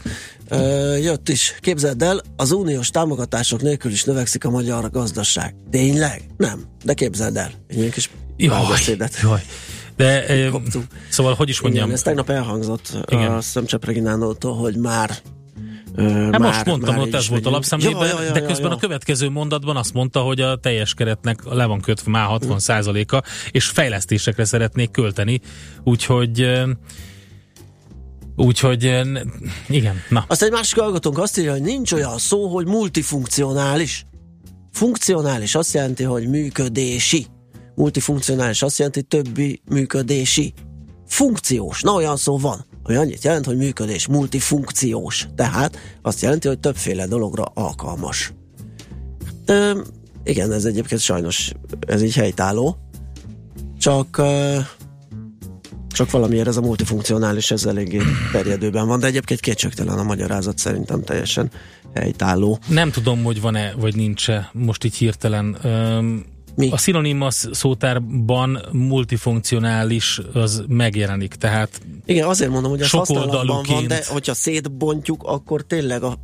[0.48, 1.54] Ö, jött is.
[1.60, 5.54] Képzeld el, az uniós támogatások nélkül is növekszik a magyar gazdaság.
[5.70, 6.22] Tényleg?
[6.36, 6.64] Nem.
[6.84, 7.50] De képzeld el.
[7.68, 8.10] Egy ilyen kis
[8.48, 9.18] párbeszédet.
[9.22, 9.42] jaj.
[9.96, 10.52] De eh,
[11.08, 13.32] szóval, hogy is mondjam, Igen, ez tegnap elhangzott Igen.
[13.32, 15.16] A Szemcsepp Reginánótól, hogy már
[15.96, 18.46] Hát már, most mondtam, már ott ez volt a lapszemlében, Ja, ja, ja, de ja,
[18.46, 18.76] közben ja.
[18.76, 23.22] a következő mondatban azt mondta, hogy a teljes keretnek le van kötve már 60 százaléka,
[23.50, 25.40] és fejlesztésekre szeretnék költeni,
[25.84, 26.64] úgyhogy
[28.36, 28.84] úgyhogy
[29.68, 30.24] igen, na.
[30.28, 34.06] Azt egy másik hallgatónk azt írja, hogy nincs olyan szó, hogy multifunkcionális.
[34.72, 37.26] Funkcionális azt jelenti, hogy működési.
[37.74, 40.52] Multifunkcionális azt jelenti, többi működési.
[41.06, 41.82] Funkciós.
[41.82, 42.66] Na olyan szó van.
[42.86, 44.06] Hogy annyit jelent, hogy működés.
[44.06, 45.28] Multifunkciós.
[45.34, 48.32] Tehát azt jelenti, hogy többféle dologra alkalmas.
[49.46, 49.80] Ö,
[50.24, 51.52] igen, ez egyébként sajnos
[51.86, 52.76] ez így helytálló.
[53.78, 54.58] Csak ö,
[55.88, 58.00] csak valamiért ez a multifunkcionális, ez eléggé
[58.32, 61.50] terjedőben van, de egyébként kétségtelen a magyarázat szerintem teljesen
[61.94, 62.58] helytálló.
[62.68, 65.56] Nem tudom, hogy van-e, vagy nincs-e most így hirtelen.
[65.62, 66.24] Öm,
[66.54, 66.70] Mi?
[66.70, 73.56] A szinonima szótárban multifunkcionális az megjelenik, tehát Igen, azért mondom, hogy ez Sok használatban van,
[73.56, 73.88] oldalúként.
[73.88, 76.18] de hogyha szétbontjuk, akkor tényleg a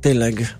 [0.00, 0.58] tényleg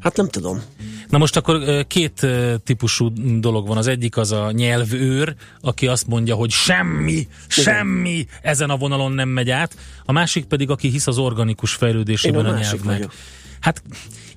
[0.00, 0.62] hát nem tudom.
[1.08, 2.26] Na most akkor két
[2.64, 3.76] típusú dolog van.
[3.76, 9.28] Az egyik az a nyelvőr, aki azt mondja, hogy semmi, semmi ezen a vonalon nem
[9.28, 9.76] megy át.
[10.04, 12.96] A másik pedig, aki hisz az organikus fejlődésében Én a a, másik nyelvnek.
[12.96, 13.12] vagyok.
[13.60, 13.82] Hát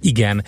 [0.02, 0.44] igen,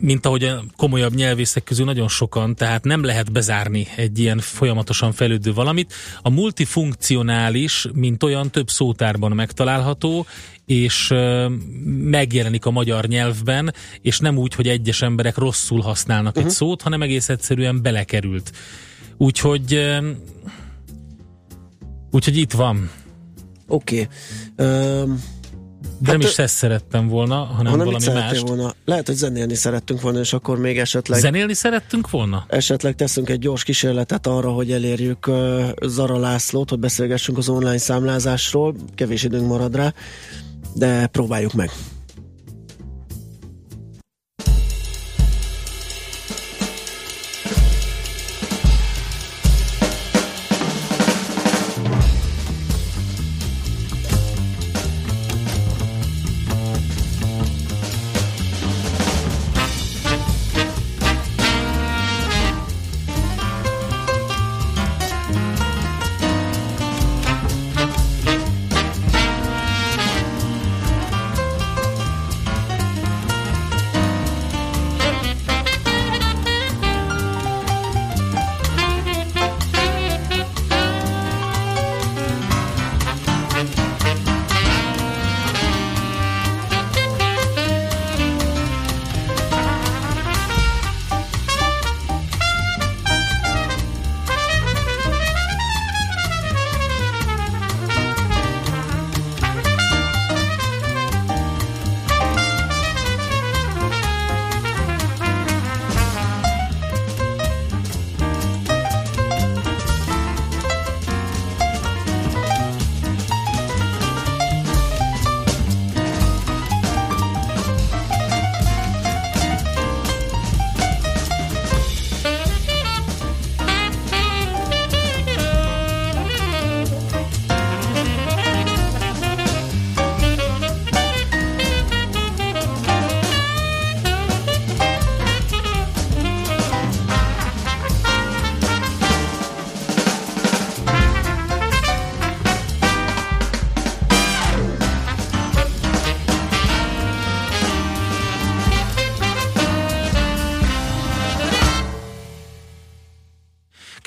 [0.00, 5.12] mint ahogy a komolyabb nyelvészek közül nagyon sokan, tehát nem lehet bezárni egy ilyen folyamatosan
[5.12, 5.92] fejlődő valamit.
[6.22, 10.26] A multifunkcionális, mint olyan több szótárban megtalálható,
[10.66, 11.14] és
[12.02, 16.44] megjelenik a magyar nyelvben, és nem úgy, hogy egyes emberek rosszul használnak uh-huh.
[16.44, 18.52] egy szót, hanem egész egyszerűen belekerült.
[19.16, 19.88] Úgyhogy
[22.10, 22.90] úgyhogy itt van.
[23.66, 24.08] Oké.
[24.56, 25.16] Okay.
[25.98, 28.40] De nem is ezt szerettem volna, hanem hanem valami mást.
[28.40, 28.74] volna?
[28.84, 32.44] Lehet, hogy zenélni szerettünk volna, és akkor még esetleg Zenélni szerettünk volna?
[32.48, 37.78] esetleg teszünk egy gyors kísérletet arra, hogy elérjük uh, Zara Lászlót, hogy beszélgessünk az online
[37.78, 38.74] számlázásról.
[38.94, 39.92] Kevés időnk marad rá,
[40.74, 41.70] de próbáljuk meg.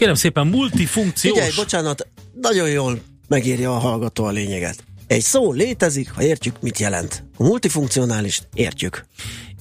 [0.01, 1.33] Kérem szépen, multifunkciós.
[1.33, 4.83] Figyelj, bocsánat, nagyon jól megírja a hallgató a lényeget.
[5.07, 7.23] Egy szó létezik, ha értjük, mit jelent.
[7.37, 9.05] A multifunkcionális értjük.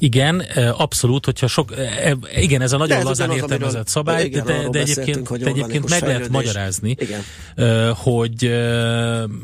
[0.03, 0.41] Igen,
[0.77, 1.75] abszolút, hogyha sok,
[2.37, 5.29] igen, ez a De nagyon ez lazán ugyanaz, értelmezett amiről- szabály, igen, de, de egyébként,
[5.29, 7.23] hogy de egyébként meg lehet magyarázni, Igen.
[7.95, 8.51] hogy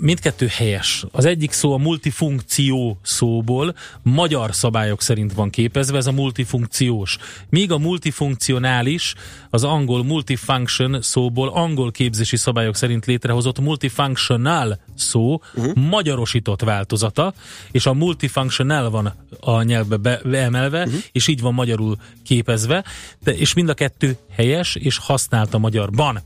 [0.01, 1.05] mindkettő helyes.
[1.11, 7.17] Az egyik szó a multifunkció szóból magyar szabályok szerint van képezve, ez a multifunkciós.
[7.49, 9.15] Míg a multifunkcionális
[9.51, 15.75] az angol multifunction szóból angol képzési szabályok szerint létrehozott multifunctional szó uh-huh.
[15.75, 17.35] magyarosított változata,
[17.71, 21.01] és a multifunctional van a nyelvbe be, emelve, uh-huh.
[21.13, 22.85] és így van magyarul képezve,
[23.23, 26.23] de, és mind a kettő helyes, és használt a magyarban.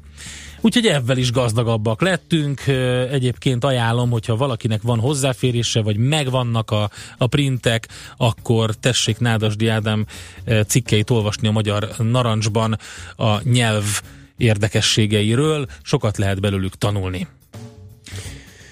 [0.61, 2.66] Úgyhogy ebben is gazdagabbak lettünk.
[3.11, 10.07] Egyébként ajánlom, hogyha valakinek van hozzáférése, vagy megvannak a, a printek, akkor tessék Nádasdi Ádám
[10.66, 12.79] cikkeit olvasni a Magyar Narancsban
[13.16, 14.01] a nyelv
[14.37, 15.66] érdekességeiről.
[15.83, 17.27] Sokat lehet belőlük tanulni.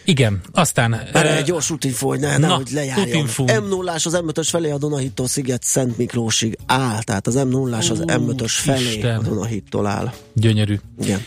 [0.08, 0.94] Igen, aztán...
[1.12, 3.28] Erre egy gyors útinfó, hogy ne, hogy lejárjon.
[3.36, 7.76] m 0 az M5-ös felé a Donahittól Sziget Szent Miklósig áll, tehát az m 0
[7.76, 9.18] az M5-ös felé Isten.
[9.18, 10.12] a Donahittól áll.
[10.32, 10.78] Gyönyörű.
[11.00, 11.22] Igen.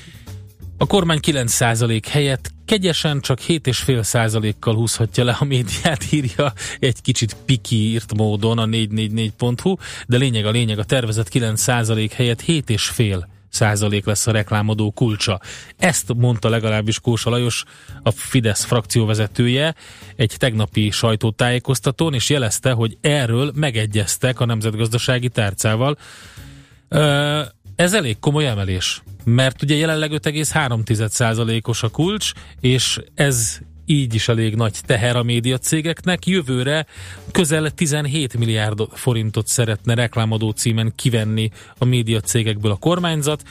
[0.77, 7.75] A kormány 9% helyett kegyesen csak 7,5%-kal húzhatja le a médiát, írja egy kicsit piki
[7.75, 9.75] írt módon a 444.hu,
[10.07, 15.39] de lényeg a lényeg, a tervezett 9% helyett 7,5 százalék lesz a reklámadó kulcsa.
[15.77, 17.63] Ezt mondta legalábbis Kósa Lajos,
[18.03, 19.75] a Fidesz frakcióvezetője
[20.15, 25.97] egy tegnapi sajtótájékoztatón, és jelezte, hogy erről megegyeztek a nemzetgazdasági tárcával.
[27.75, 34.55] Ez elég komoly emelés, mert ugye jelenleg 5,3%-os a kulcs, és ez így is elég
[34.55, 36.25] nagy teher a média cégeknek.
[36.25, 36.85] Jövőre
[37.31, 43.43] közel 17 milliárd forintot szeretne reklámadó címen kivenni a média cégekből a kormányzat,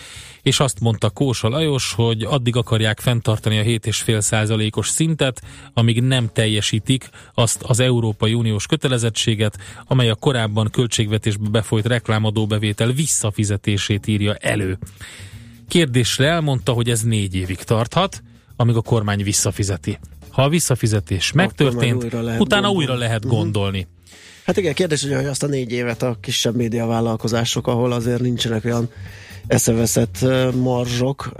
[0.43, 5.43] és azt mondta Kósa Lajos, hogy addig akarják fenntartani a 7,5 százalékos szintet,
[5.74, 14.07] amíg nem teljesítik azt az Európai Uniós kötelezettséget, amely a korábban költségvetésbe befolyt reklámadóbevétel visszafizetését
[14.07, 14.78] írja elő.
[15.68, 18.22] Kérdésre elmondta, hogy ez négy évig tarthat,
[18.57, 19.99] amíg a kormány visszafizeti.
[20.41, 22.76] Ha a visszafizetés megtörtént, újra utána gondolni.
[22.76, 23.41] újra lehet uh-huh.
[23.41, 23.86] gondolni.
[24.45, 28.91] Hát igen, kérdés, hogy azt a négy évet a kisebb médiavállalkozások, ahol azért nincsenek olyan
[29.47, 30.24] eszeveszett
[30.55, 31.32] marzsok.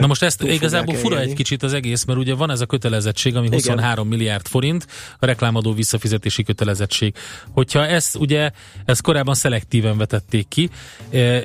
[0.00, 3.36] Na most ezt igazából fura egy kicsit az egész, mert ugye van ez a kötelezettség,
[3.36, 4.18] ami 23 Igen.
[4.18, 4.86] milliárd forint,
[5.18, 7.14] a reklámadó visszafizetési kötelezettség.
[7.50, 8.50] Hogyha ezt ugye,
[8.84, 10.70] ezt korábban szelektíven vetették ki,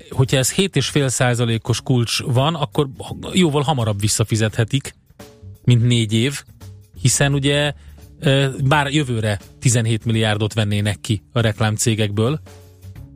[0.09, 2.87] hogyha ez 7,5 százalékos kulcs van, akkor
[3.33, 4.95] jóval hamarabb visszafizethetik,
[5.63, 6.43] mint négy év,
[7.01, 7.73] hiszen ugye
[8.63, 12.39] bár jövőre 17 milliárdot vennének ki a reklámcégekből,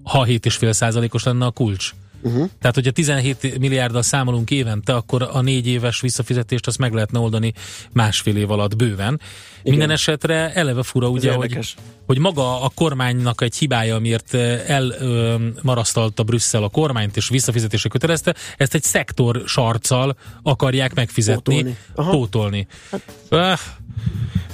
[0.04, 1.92] ha 7,5 százalékos lenne a kulcs.
[2.22, 2.50] Uh-huh.
[2.60, 7.54] Tehát, hogyha 17 milliárddal számolunk évente, akkor a négy éves visszafizetést azt meg lehetne oldani
[7.92, 9.20] másfél év alatt bőven.
[9.66, 9.78] Igen.
[9.78, 14.34] Minden esetre eleve fura, ugye, hogy, hogy maga a kormánynak egy hibája, amiért
[14.68, 22.12] elmarasztalta Brüsszel a kormányt és visszafizetésre kötelezte, ezt egy szektor sarccal akarják megfizetni, pótolni.
[22.12, 22.68] pótolni.
[22.92, 23.02] Hát.
[23.32, 23.60] Uh,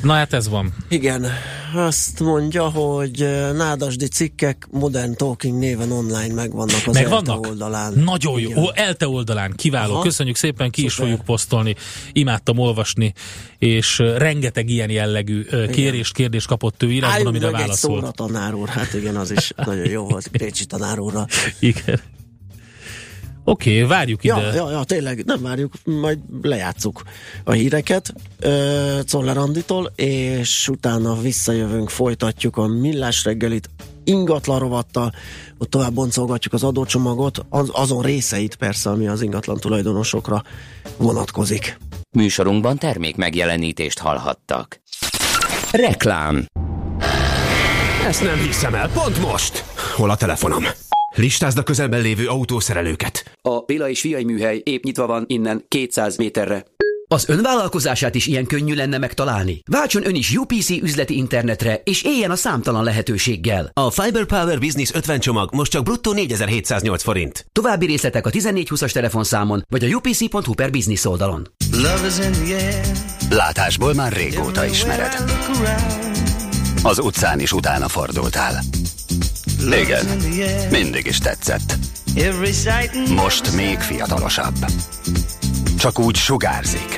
[0.02, 0.74] Na hát ez van.
[0.90, 1.26] Igen,
[1.76, 7.36] azt mondja, hogy nádasdi cikkek Modern Talking néven online megvannak az megvannak?
[7.36, 7.94] ELTE oldalán.
[7.94, 9.94] Nagyon jó, Ó, ELTE oldalán, kiváló.
[9.94, 10.02] Aha.
[10.02, 10.92] Köszönjük szépen, ki Szuper.
[10.92, 11.76] is fogjuk posztolni.
[12.12, 13.14] Imádtam olvasni,
[13.58, 17.98] és rengeteg ilyen jellegű kérést, kérdést kapott ő írásban, amire válaszolt.
[17.98, 21.26] Álljunk tanár úr, hát igen, az is nagyon jó volt, Pécsi tanár úrra.
[21.60, 22.00] Igen.
[23.44, 24.34] Oké, okay, várjuk ide.
[24.34, 27.04] Ja, ja, ja, tényleg, nem várjuk, majd lejátszuk
[27.44, 33.70] a híreket uh, Czoller Anditól, és utána visszajövünk, folytatjuk a millás reggelit
[34.04, 35.14] ingatlan rovattal,
[35.58, 40.44] ott tovább boncolgatjuk az adócsomagot, az, azon részeit persze, ami az ingatlan tulajdonosokra
[40.98, 41.78] vonatkozik.
[42.18, 44.82] Műsorunkban termék megjelenítést hallhattak.
[45.72, 46.46] Reklám
[48.06, 49.64] Ezt nem hiszem el, pont most!
[49.96, 50.64] Hol a telefonom?
[51.16, 53.38] Listázd a közelben lévő autószerelőket.
[53.42, 56.66] A Béla és Fiai műhely épp nyitva van innen 200 méterre.
[57.14, 59.62] Az önvállalkozását is ilyen könnyű lenne megtalálni.
[59.70, 63.72] Váltson ön is UPC üzleti internetre, és éljen a számtalan lehetőséggel.
[63.74, 67.46] A Fiber Power Business 50 csomag most csak bruttó 4708 forint.
[67.52, 71.48] További részletek a 1420-as telefonszámon, vagy a upc.hu per business oldalon.
[73.30, 75.14] Látásból már régóta ismered.
[76.84, 78.64] Az utcán is utána fordultál.
[79.84, 80.06] Igen,
[80.70, 81.78] mindig is tetszett.
[83.16, 84.56] Most még fiatalosabb.
[85.82, 86.98] Csak úgy sugárzik.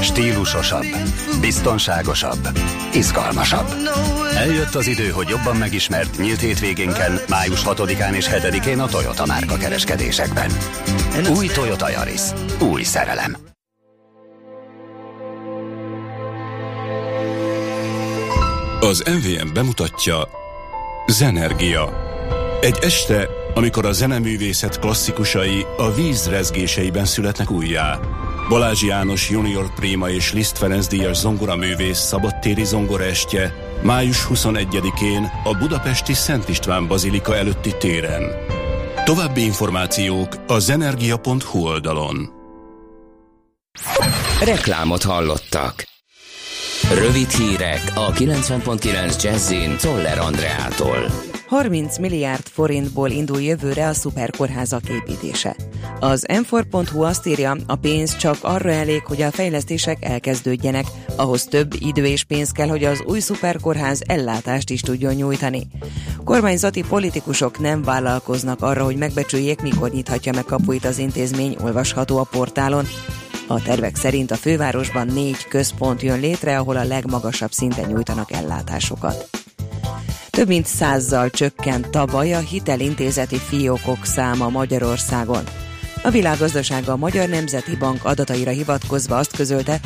[0.00, 0.86] Stílusosabb,
[1.40, 2.48] biztonságosabb,
[2.92, 3.74] izgalmasabb.
[4.34, 9.56] Eljött az idő, hogy jobban megismert nyílt hétvégénken, május 6-án és 7-én a Toyota márka
[9.56, 10.50] kereskedésekben.
[11.36, 12.20] Új Toyota Yaris.
[12.60, 13.36] Új szerelem.
[18.80, 20.28] Az MVM bemutatja
[21.06, 21.92] Zenergia.
[22.60, 27.98] Egy este, amikor a zeneművészet klasszikusai a víz rezgéseiben születnek újjá.
[28.48, 36.12] Balázs János junior préma és Liszt Ferenc díjas zongoraművész szabadtéri zongoraestje május 21-én a budapesti
[36.12, 38.22] Szent István Bazilika előtti téren.
[39.04, 42.30] További információk a zenergia.hu oldalon.
[44.44, 45.84] Reklámot hallottak.
[46.94, 51.34] Rövid hírek a 90.9 Jazzin Toller Andreától.
[51.46, 55.56] 30 milliárd forintból indul jövőre a szuperkórházak építése.
[56.00, 56.56] Az m
[56.98, 60.86] azt írja, a pénz csak arra elég, hogy a fejlesztések elkezdődjenek,
[61.16, 65.66] ahhoz több idő és pénz kell, hogy az új szuperkórház ellátást is tudjon nyújtani.
[66.24, 72.28] Kormányzati politikusok nem vállalkoznak arra, hogy megbecsüljék, mikor nyithatja meg kapuit az intézmény, olvasható a
[72.30, 72.86] portálon.
[73.46, 79.45] A tervek szerint a fővárosban négy központ jön létre, ahol a legmagasabb szinten nyújtanak ellátásokat.
[80.36, 85.44] Több mint százzal csökkent tavaly a hitelintézeti fiókok száma Magyarországon.
[86.02, 89.80] A világgazdasága a Magyar Nemzeti Bank adataira hivatkozva azt közölte,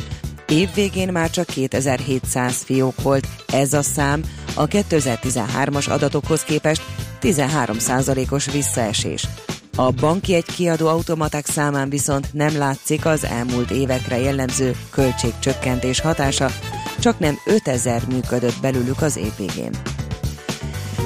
[0.47, 3.27] év végén már csak 2700 fiók volt.
[3.47, 4.23] Ez a szám
[4.55, 6.81] a 2013-as adatokhoz képest
[7.21, 9.27] 13%-os visszaesés.
[9.75, 16.49] A banki egy kiadó automaták számán viszont nem látszik az elmúlt évekre jellemző költségcsökkentés hatása,
[16.99, 19.71] csak nem 5000 működött belőlük az év végén.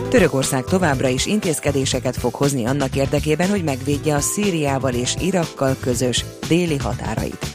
[0.09, 6.25] Törökország továbbra is intézkedéseket fog hozni annak érdekében, hogy megvédje a Szíriával és Irakkal közös
[6.47, 7.45] déli határait.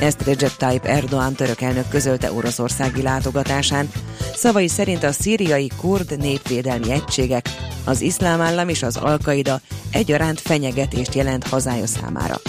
[0.00, 3.90] Ezt Recep Tayyip Erdoğan török elnök közölte oroszországi látogatásán.
[4.34, 7.48] Szavai szerint a szíriai kurd népvédelmi egységek,
[7.84, 12.40] az iszlám állam és az alkaida egyaránt fenyegetést jelent hazája számára.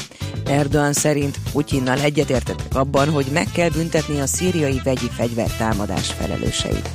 [0.46, 6.90] Erdoğan szerint Putyinnal egyetértettek abban, hogy meg kell büntetni a szíriai vegyi fegyvertámadás felelőseit.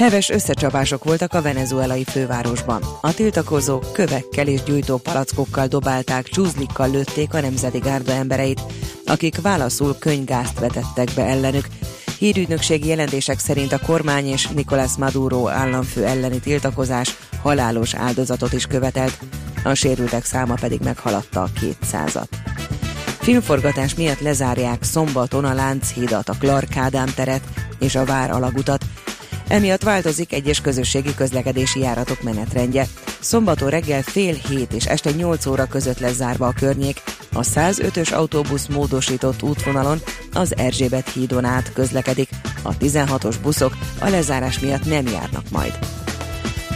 [0.00, 2.82] Heves összecsapások voltak a venezuelai fővárosban.
[3.00, 8.60] A tiltakozók kövekkel és gyújtó palackokkal dobálták, csúzlikkal lőtték a nemzeti gárda embereit,
[9.06, 11.66] akik válaszul könygázt vetettek be ellenük.
[12.18, 19.18] Hírügynökségi jelentések szerint a kormány és Nicolás Maduro államfő elleni tiltakozás halálos áldozatot is követelt,
[19.64, 22.28] a sérültek száma pedig meghaladta a 200-at.
[23.18, 27.42] Filmforgatás miatt lezárják szombaton a Lánchídat, a Clark Ádám teret
[27.78, 28.84] és a Vár alagutat,
[29.50, 32.86] Emiatt változik egyes közösségi közlekedési járatok menetrendje.
[33.20, 37.02] Szombaton reggel fél hét és este 8 óra között lesz zárva a környék.
[37.32, 39.98] A 105-ös autóbusz módosított útvonalon
[40.32, 42.28] az Erzsébet hídon át közlekedik.
[42.62, 45.78] A 16-os buszok a lezárás miatt nem járnak majd.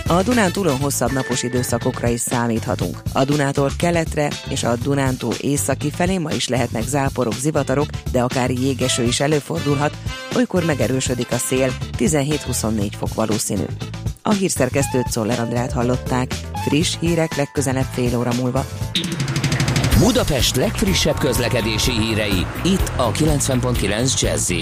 [0.07, 3.03] A Dunántúlon hosszabb napos időszakokra is számíthatunk.
[3.13, 8.51] A Dunától keletre és a Dunántúl északi felé ma is lehetnek záporok, zivatarok, de akár
[8.51, 9.97] jégeső is előfordulhat,
[10.37, 13.65] olykor megerősödik a szél, 17-24 fok valószínű.
[14.23, 16.35] A hírszerkesztőt Szoller Andrát hallották.
[16.67, 18.67] Friss hírek legközelebb fél óra múlva.
[19.99, 24.53] Budapest legfrissebb közlekedési hírei, itt a 90.9 jazz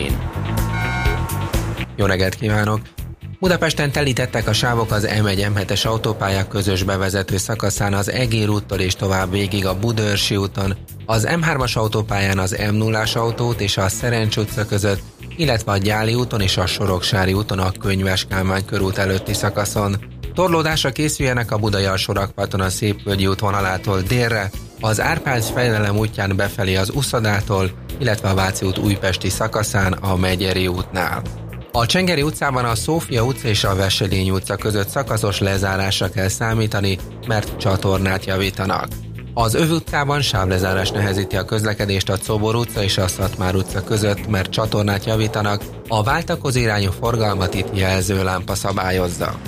[1.97, 2.81] Jó reggelt kívánok!
[3.43, 8.95] Budapesten telítettek a sávok az M1 M7-es autópályák közös bevezető szakaszán az Egér úttól és
[8.95, 10.77] tovább végig a Budörsi úton,
[11.07, 15.03] az M3-as autópályán az M0-as autót és a Szerencs utca között,
[15.37, 19.97] illetve a Gyáli úton és a Soroksári úton a Könyves Kálmán körút előtti szakaszon.
[20.35, 26.91] Torlódásra készüljenek a Budai alsórakparton a Szépvölgyi útvonalától délre, az Árpád fejlelem útján befelé az
[26.95, 31.23] Uszadától, illetve a Váci út újpesti szakaszán a Megyeri útnál.
[31.75, 36.99] A Csengeri utcában a Szófia utca és a Veselény utca között szakaszos lezárásra kell számítani,
[37.27, 38.89] mert csatornát javítanak.
[39.35, 44.29] Az Öv utcában sávlezárás nehezíti a közlekedést a Czobor utca és a Szatmár utca között,
[44.29, 49.39] mert csatornát javítanak, a váltakozó irányú forgalmat itt jelzőlámpa szabályozza.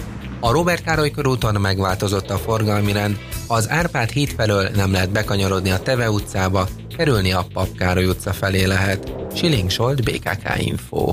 [0.40, 5.70] A Robert Károly körúton megváltozott a forgalmi rend, az Árpád híd felől nem lehet bekanyarodni
[5.70, 9.12] a Teve utcába, kerülni a Pap Károly utca felé lehet.
[9.34, 11.12] Siling Solt, BKK Info.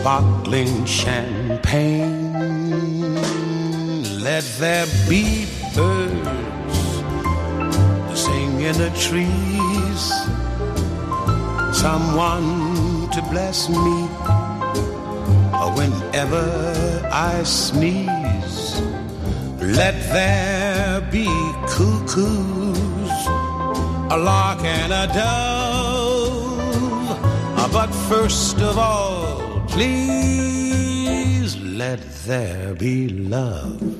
[0.00, 2.32] Sparkling champagne.
[4.22, 6.80] Let there be birds
[8.08, 10.02] to sing in the trees.
[11.76, 13.98] Someone to bless me
[15.76, 16.46] whenever
[17.12, 18.80] I sneeze.
[19.60, 21.28] Let there be
[21.80, 23.26] cuckoos,
[24.10, 26.58] a lark and a dove.
[27.72, 33.99] But first of all, please let there be love.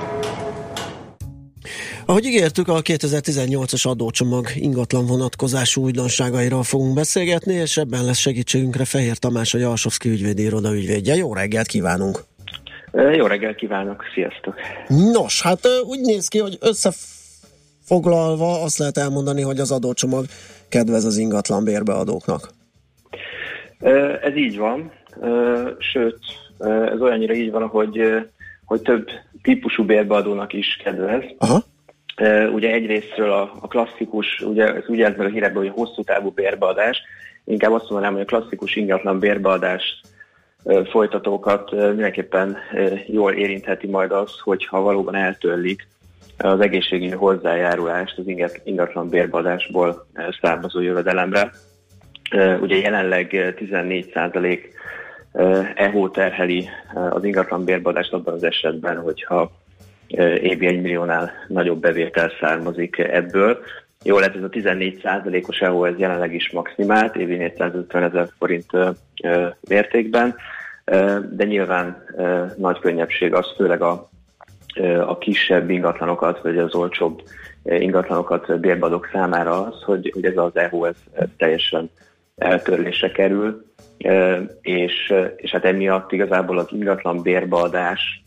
[2.11, 9.17] Ahogy ígértük, a 2018-as adócsomag ingatlan vonatkozású újdonságairól fogunk beszélgetni, és ebben lesz segítségünkre Fehér
[9.17, 11.15] Tamás, a Jalsovszki ügyvédi iroda ügyvédje.
[11.15, 12.19] Jó reggelt kívánunk!
[12.91, 14.55] Jó reggelt kívánok, sziasztok!
[14.87, 20.25] Nos, hát úgy néz ki, hogy összefoglalva azt lehet elmondani, hogy az adócsomag
[20.69, 22.49] kedvez az ingatlan bérbeadóknak.
[24.21, 24.91] Ez így van,
[25.79, 26.19] sőt,
[26.93, 27.99] ez olyannyira így van, hogy,
[28.65, 29.07] hogy több
[29.41, 31.23] típusú bérbeadónak is kedvez.
[31.37, 31.63] Aha.
[32.53, 37.01] Ugye egyrésztről a, a klasszikus, ugye ez úgy meg a hírekből, hogy hosszú távú bérbeadás,
[37.45, 40.01] inkább azt mondanám, hogy a klasszikus ingatlan bérbeadás
[40.91, 42.57] folytatókat mindenképpen
[43.05, 45.87] jól érintheti majd az, hogyha valóban eltörlik
[46.37, 48.27] az egészségügyi hozzájárulást az
[48.63, 50.07] ingatlan bérbeadásból
[50.41, 51.51] származó jövedelemre.
[52.61, 54.73] Ugye jelenleg 14 százalék
[55.75, 56.69] EHO terheli
[57.09, 59.51] az ingatlan bérbeadást abban az esetben, hogyha
[60.17, 63.59] évi egy milliónál nagyobb bevétel származik ebből.
[64.03, 65.07] Jó lehet, ez a 14
[65.47, 68.71] os EHO ez jelenleg is maximált, évi 450 ezer forint
[69.69, 70.35] mértékben,
[71.29, 72.05] de nyilván
[72.57, 74.09] nagy könnyebbség az, főleg a,
[75.05, 77.21] a kisebb ingatlanokat, vagy az olcsóbb
[77.63, 80.95] ingatlanokat bérbadók számára az, hogy, hogy ez az EHO ez
[81.37, 81.89] teljesen
[82.35, 83.65] eltörlése kerül,
[84.61, 88.23] és, és hát emiatt igazából az ingatlan bérbeadás,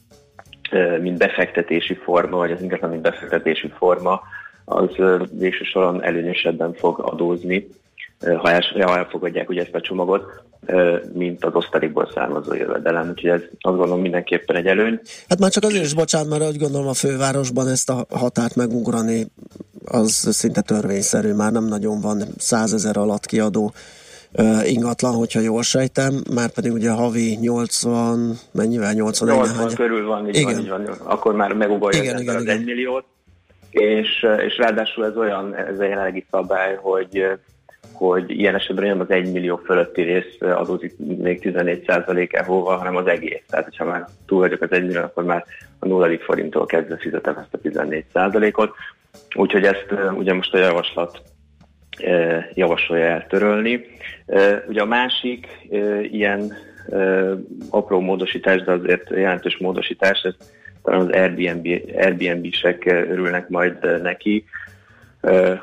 [1.00, 4.22] mint befektetési forma, vagy az ingatlan mint befektetési forma,
[4.64, 4.88] az
[5.30, 7.68] végső soron előnyösebben fog adózni,
[8.20, 10.42] ha, el, ha elfogadják ugye ezt a csomagot,
[11.12, 13.08] mint az osztalékból származó jövedelem.
[13.08, 15.00] Úgyhogy ez azt gondolom mindenképpen egy előny.
[15.28, 19.26] Hát már csak azért is bocsánat, mert úgy gondolom a fővárosban ezt a határt megugrani
[19.84, 23.72] az szinte törvényszerű, már nem nagyon van százezer alatt kiadó
[24.64, 28.92] ingatlan, hogyha jól sejtem, már pedig ugye havi 80, mennyivel?
[28.92, 29.74] 81 80 hány...
[29.74, 30.52] körül van, így igen.
[30.52, 32.56] van, így van, akkor már megugolja igen, igen, az igen.
[32.56, 33.04] egy milliót,
[33.70, 37.26] és, és ráadásul ez olyan, ez a jelenlegi szabály, hogy
[37.92, 43.06] hogy ilyen esetben nem az 1 millió fölötti rész adózik még 14% ehova, hanem az
[43.06, 43.42] egész.
[43.48, 45.44] Tehát, hogyha már túl vagyok az 1 millió, akkor már
[45.78, 48.70] a nulladik forinttól kezdve fizetem ezt a 14%-ot.
[49.34, 51.22] Úgyhogy ezt ugye most a javaslat
[52.54, 53.84] javasolja eltörölni.
[54.68, 55.46] Ugye a másik
[56.02, 56.52] ilyen
[57.70, 60.34] apró módosítás, de azért jelentős módosítás, ez
[60.82, 61.66] talán az Airbnb,
[61.96, 64.44] Airbnb-sek örülnek majd neki,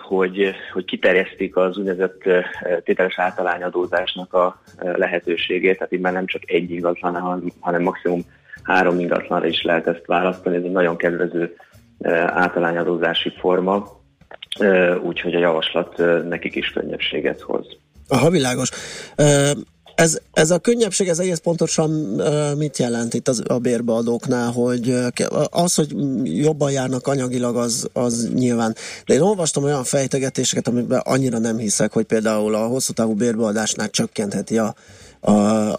[0.02, 2.22] hogy, hogy kiterjesztik az úgynevezett
[2.84, 8.22] tételes általányadózásnak a lehetőségét, tehát így már nem csak egy ingatlan, hanem maximum
[8.64, 10.56] három ingatlanra is lehet ezt választani.
[10.56, 11.56] Ez egy nagyon kedvező
[12.26, 14.00] általányadózási forma,
[15.04, 15.98] úgyhogy a javaslat
[16.28, 17.66] nekik is könnyebbséget hoz.
[18.08, 18.70] Aha, világos.
[19.96, 21.90] Ez, ez a könnyebbség, ez egész pontosan
[22.58, 24.96] mit jelent itt az, a bérbeadóknál, hogy
[25.50, 25.94] az, hogy
[26.24, 28.76] jobban járnak anyagilag, az, az nyilván.
[29.06, 33.90] De én olvastam olyan fejtegetéseket, amiben annyira nem hiszek, hogy például a hosszú távú bérbeadásnál
[33.90, 34.76] csökkentheti a,
[35.22, 35.32] a,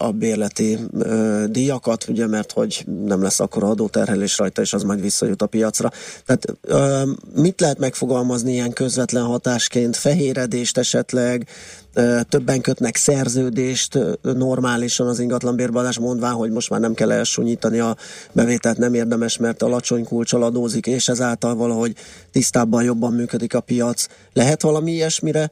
[0.07, 5.01] a bérleti ö, díjakat, ugye, mert hogy nem lesz akkor adóterhelés rajta, és az majd
[5.01, 5.89] visszajut a piacra.
[6.25, 9.95] Tehát ö, mit lehet megfogalmazni ilyen közvetlen hatásként?
[9.95, 11.47] Fehéredést esetleg,
[11.93, 17.11] ö, többen kötnek szerződést ö, normálisan az ingatlan bérbeadás, mondván, hogy most már nem kell
[17.11, 17.95] elsúnyítani a
[18.31, 21.95] bevételt, nem érdemes, mert alacsony kulcsal adózik, és ezáltal valahogy
[22.31, 24.07] tisztábban jobban működik a piac.
[24.33, 25.51] Lehet valami ilyesmire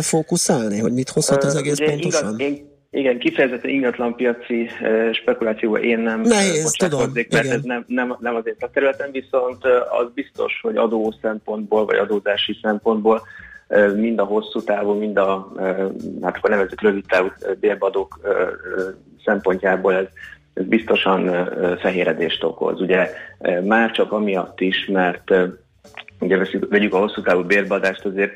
[0.00, 2.40] fókuszálni, hogy mit hozhat az egész Ugye pontosan?
[2.40, 4.70] Igaz, igen, kifejezetten ingatlanpiaci
[5.12, 7.50] spekulációba én nem Nehéz, tudom, mert igen.
[7.50, 12.58] ez nem, nem, nem az én szakterületem, viszont az biztos, hogy adó szempontból, vagy adózási
[12.62, 13.22] szempontból
[13.96, 15.52] mind a hosszú távú, mind a,
[16.22, 17.28] hát akkor nevezzük rövid távú
[17.60, 18.30] bérbeadók uh,
[19.24, 20.06] szempontjából ez,
[20.54, 21.48] ez biztosan
[21.80, 22.80] fehéredést okoz.
[22.80, 23.10] Ugye
[23.64, 25.34] már csak amiatt is, mert
[26.20, 28.32] ugye vegyük a hosszú távú bérbeadást, azért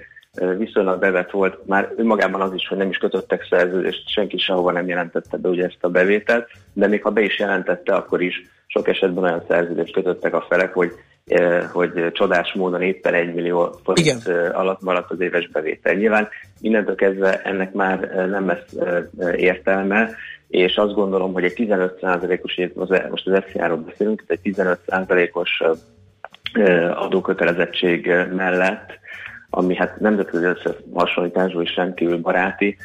[0.59, 4.89] viszonylag bevett volt, már önmagában az is, hogy nem is kötöttek szerződést, senki sehova nem
[4.89, 8.89] jelentette be ugye ezt a bevételt, de még ha be is jelentette, akkor is sok
[8.89, 10.93] esetben olyan szerződést kötöttek a felek, hogy,
[11.73, 14.51] hogy csodás módon éppen egy millió forint Igen.
[14.51, 15.95] alatt maradt az éves bevétel.
[15.95, 16.29] Nyilván
[16.61, 18.75] innentől kezdve ennek már nem lesz
[19.37, 20.11] értelme,
[20.49, 22.61] és azt gondolom, hogy egy 15%-os,
[23.11, 25.63] most az FCA-ról beszélünk, egy 15%-os
[26.95, 28.99] adókötelezettség mellett
[29.51, 32.77] ami hát nemzetközi összehasonlításból is rendkívül baráti.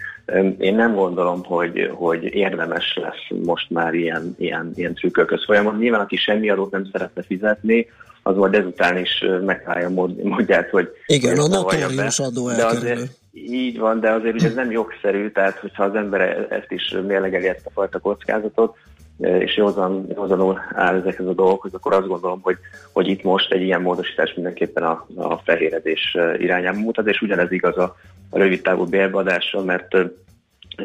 [0.58, 5.80] Én nem gondolom, hogy, hogy érdemes lesz most már ilyen, ilyen, ilyen trükkökhöz folyamat.
[5.80, 7.88] Nyilván, aki semmi adót nem szeretne fizetni,
[8.24, 9.90] az majd ezután is megtalálja
[10.24, 10.90] módját, hogy...
[11.06, 13.02] Igen, a notórius adó de azért,
[13.32, 17.48] Így van, de azért ugye ez nem jogszerű, tehát hogyha az ember ezt is mérlegeli
[17.48, 18.78] ezt a fajta kockázatot,
[19.18, 22.58] és józan, józanul áll ezekhez a dolgokhoz, akkor azt gondolom, hogy,
[22.92, 27.78] hogy itt most egy ilyen módosítás mindenképpen a, a fehéredés irányába mutat, és ugyanez igaz
[27.78, 27.96] a,
[28.30, 29.96] a rövid távú bérbeadásra, mert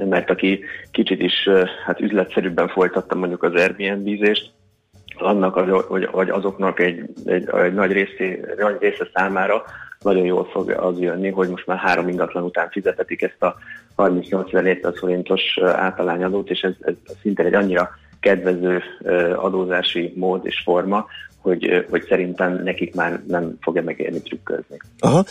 [0.08, 0.60] mert aki
[0.90, 1.48] kicsit is
[1.84, 4.50] hát üzletszerűbben folytatta mondjuk az Airbnb-zést,
[5.18, 5.54] annak,
[5.88, 9.62] hogy, hogy azoknak egy, egy, egy nagy, részé, nagy része számára
[10.00, 13.56] nagyon jól fog az jönni, hogy most már három ingatlan után fizetetik ezt a
[13.96, 17.90] 38.400 forintos általányadót, és ez, ez szintén egy annyira
[18.20, 18.82] kedvező
[19.36, 21.06] adózási mód és forma,
[21.48, 24.76] hogy, hogy szerintem nekik már nem fogja megérni trükközni.
[24.98, 25.24] Aha.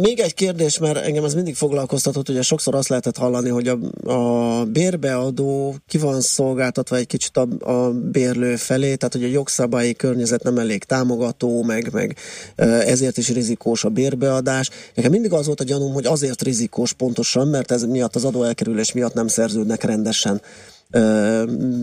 [0.00, 3.78] Még egy kérdés, mert engem ez mindig foglalkoztatott, ugye sokszor azt lehetett hallani, hogy a,
[4.10, 9.94] a bérbeadó ki van szolgáltatva egy kicsit a, a bérlő felé, tehát hogy a jogszabályi
[9.94, 12.16] környezet nem elég támogató, meg, meg
[12.56, 14.70] ezért is rizikós a bérbeadás.
[14.94, 18.92] Nekem mindig az volt a gyanúm, hogy azért rizikós pontosan, mert ez miatt az adóelkerülés
[18.92, 20.40] miatt nem szerződnek rendesen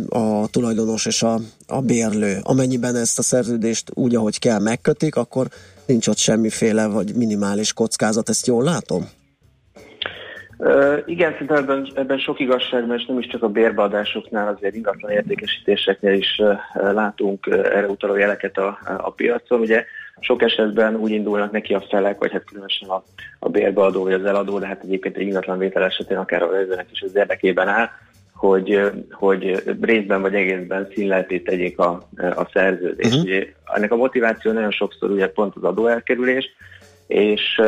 [0.10, 2.38] a tulajdonos és a, a bérlő.
[2.44, 5.48] Amennyiben ezt a szerződést úgy, ahogy kell megkötik, akkor
[5.86, 8.30] nincs ott semmiféle vagy minimális kockázat.
[8.30, 9.10] Ezt jól látom?
[10.60, 15.12] Uh, igen, szerintem ebben, ebben sok igazság, mert nem is csak a bérbeadásoknál, azért ingatlan
[15.12, 19.60] értékesítéseknél is uh, látunk uh, erre utaló jeleket a, a piacon.
[19.60, 19.84] Ugye
[20.20, 23.04] sok esetben úgy indulnak neki a felek, vagy hát különösen a,
[23.40, 26.88] a bérbeadó vagy az eladó, de hát egyébként egy ingatlan vétel esetén akár a vezetőnek
[26.92, 27.90] is az érdekében áll,
[28.38, 33.10] hogy, hogy részben vagy egészben színlelté tegyék a, a szerződést.
[33.10, 33.24] Uh-huh.
[33.24, 36.46] Ugye, ennek a motiváció nagyon sokszor ugye pont az adóelkerülés,
[37.08, 37.62] és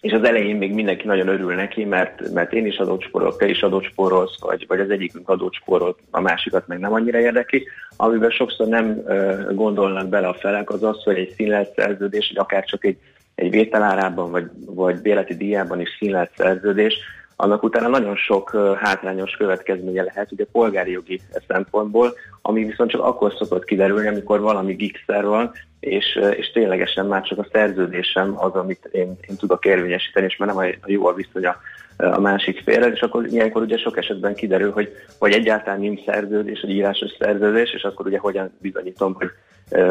[0.00, 3.48] és az elején még mindenki nagyon örül neki, mert, mert én is adót spórolok, te
[3.48, 7.66] is adót spórolsz, vagy, vagy az egyikünk adót spórol, a másikat meg nem annyira érdekli.
[7.96, 12.44] Amiben sokszor nem uh, gondolnak bele a felek, az az, hogy egy színlelt szerződés, vagy
[12.44, 12.96] akár csak egy,
[13.34, 16.98] egy vételárában, vagy, vagy béleti díjában is színlelt szerződés,
[17.40, 23.32] annak utána nagyon sok hátrányos következménye lehet, ugye polgári jogi szempontból, ami viszont csak akkor
[23.38, 28.88] szokott kiderülni, amikor valami gigszer van, és, és ténylegesen már csak a szerződésem az, amit
[28.92, 31.56] én, én tudok érvényesíteni, és már nem a, jó a viszony a,
[31.96, 36.60] a másik félre, és akkor ilyenkor ugye sok esetben kiderül, hogy, hogy egyáltalán nincs szerződés,
[36.60, 39.30] egy írásos szerződés, és akkor ugye hogyan bizonyítom, hogy,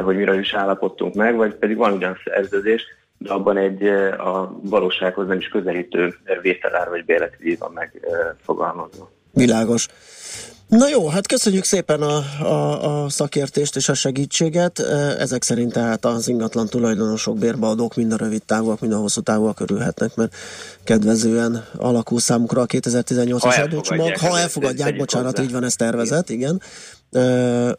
[0.04, 2.84] hogy miről is állapodtunk meg, vagy pedig van ugyan szerződés,
[3.20, 3.84] de abban egy
[4.18, 9.12] a valósághoz nem is közelítő vételár vagy bérleti van megfogalmazva.
[9.32, 9.88] Világos.
[10.68, 14.80] Na jó, hát köszönjük szépen a, a, a szakértést és a segítséget.
[15.20, 19.60] Ezek szerint tehát az ingatlan tulajdonosok, bérbeadók mind a rövid távúak, mind a hosszú távúak
[19.60, 20.36] örülhetnek, mert
[20.84, 24.18] kedvezően alakul számukra a 2018-as adócsomag.
[24.18, 26.56] Ha elfogadják, bocsánat, így van ez tervezet, igen.
[26.56, 26.62] Uh,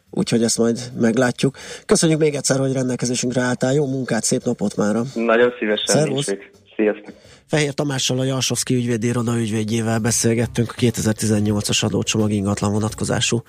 [0.09, 1.57] úgyhogy ezt majd meglátjuk.
[1.85, 3.73] Köszönjük még egyszer, hogy rendelkezésünkre álltál.
[3.73, 5.03] Jó munkát, szép napot mára.
[5.13, 5.95] Nagyon szívesen.
[5.95, 6.33] Szervusz.
[6.75, 7.13] Sziasztok!
[7.47, 13.43] Fehér Tamással a Jalsovszki ügyvédiroda ügyvédjével beszélgettünk a 2018-as adócsomag ingatlan vonatkozású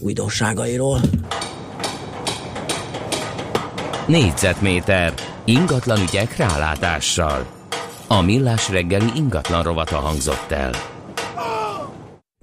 [0.00, 1.00] újdonságairól.
[4.06, 5.12] Négyzetméter
[5.44, 7.46] ingatlan ügyek rálátással.
[8.06, 10.93] A millás reggeli ingatlan rovata hangzott el.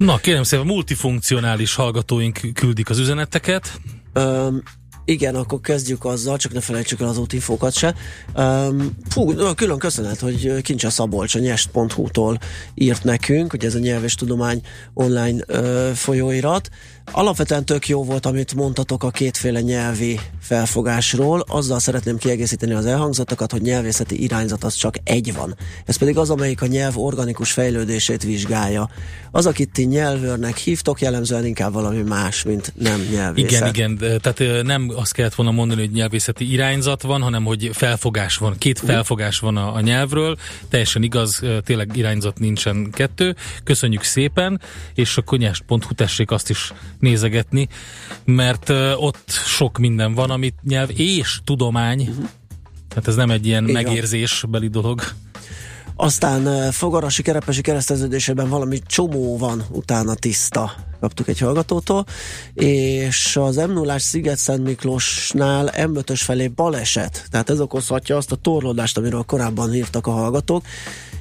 [0.01, 3.79] Na, kérem szépen, multifunkcionális hallgatóink küldik az üzeneteket.
[4.15, 4.63] Um,
[5.05, 7.95] igen, akkor kezdjük azzal, csak ne felejtsük el az útinfókat se.
[8.35, 8.97] Um,
[9.55, 12.39] külön köszönet, hogy Kincse Szabolcs a nyest.hu-tól
[12.73, 14.61] írt nekünk, hogy ez a nyelv tudomány
[14.93, 16.69] online uh, folyóirat.
[17.11, 21.43] Alapvetően tök jó volt, amit mondtatok a kétféle nyelvi felfogásról.
[21.47, 25.55] Azzal szeretném kiegészíteni az elhangzottakat, hogy nyelvészeti irányzat az csak egy van.
[25.85, 28.89] Ez pedig az, amelyik a nyelv organikus fejlődését vizsgálja.
[29.31, 33.75] Az, akit ti nyelvőrnek hívtok, jellemzően inkább valami más, mint nem nyelvészet.
[33.75, 34.19] Igen, igen.
[34.21, 38.55] Tehát nem azt kellett volna mondani, hogy nyelvészeti irányzat van, hanem hogy felfogás van.
[38.57, 40.37] Két felfogás van a, a nyelvről.
[40.69, 43.35] Teljesen igaz, tényleg irányzat nincsen kettő.
[43.63, 44.61] Köszönjük szépen,
[44.93, 47.67] és akkor nyest.hu tessék azt is nézegetni,
[48.25, 52.25] mert ott sok minden van, amit nyelv és tudomány, uh-huh.
[52.95, 53.83] hát ez nem egy ilyen Igen.
[53.83, 55.01] megérzésbeli dolog.
[55.95, 62.05] Aztán fogarasi kerepesi kereszteződésében valami csomó van utána tiszta kaptuk egy hallgatótól,
[62.53, 68.35] és az m 0 sziget Szent Miklósnál M5-ös felé baleset, tehát ez okozhatja azt a
[68.35, 70.65] torlódást, amiről korábban írtak a hallgatók,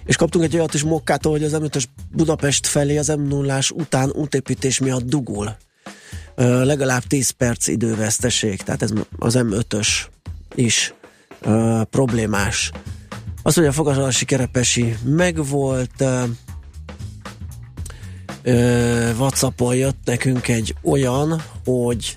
[0.05, 4.11] és kaptunk egy olyat is Mokkától, hogy az M5-ös Budapest felé az m 0 után
[4.11, 5.57] útépítés miatt dugul
[6.47, 9.88] legalább 10 perc időveszteség, tehát ez az M5-ös
[10.55, 10.95] is
[11.47, 12.70] uh, problémás.
[13.43, 16.22] Az, hogy a fogadási kerepesi megvolt, uh,
[18.45, 22.16] uh, Whatsappon jött nekünk egy olyan, hogy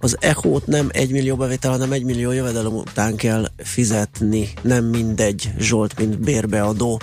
[0.00, 4.48] az ECHO-t nem 1 millió bevétel, hanem 1 millió jövedelem után kell fizetni.
[4.62, 7.00] Nem mindegy, Zsolt, mint bérbeadó.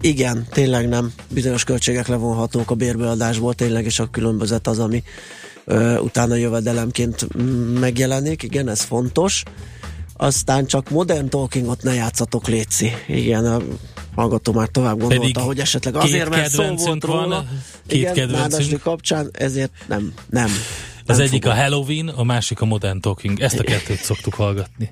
[0.00, 1.12] Igen, tényleg nem.
[1.28, 5.02] Bizonyos költségek levonhatók a bérbeadásból, tényleg, és a különbözet az, ami
[6.00, 7.26] utána jövedelemként
[7.80, 9.42] megjelenik, igen, ez fontos.
[10.16, 12.92] Aztán csak modern talkingot ne játszatok, Léci.
[13.08, 13.60] Igen, a
[14.14, 17.28] hallgató már tovább gondolta, Pedig hogy esetleg azért, mert szó volt róla.
[17.28, 17.48] Van,
[17.86, 18.82] két igen, kedvencünk.
[18.82, 20.50] kapcsán, ezért nem, nem.
[21.06, 21.58] Az nem egyik fogom.
[21.58, 23.40] a Halloween, a másik a Modern Talking.
[23.40, 24.90] Ezt a kettőt szoktuk hallgatni.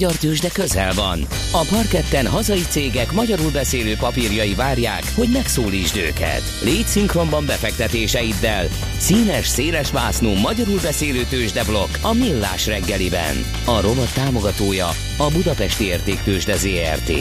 [0.00, 1.20] Magyar tőzsde közel van.
[1.52, 6.42] A parketten hazai cégek magyarul beszélő papírjai várják, hogy megszólítsd őket.
[6.62, 8.66] Légy szinkronban befektetéseiddel.
[8.98, 13.44] Színes, széles vásznú magyarul beszélő tőzsdeblokk a Millás reggeliben.
[13.64, 17.12] A rovat támogatója a Budapesti Értéktőzsde ZRT.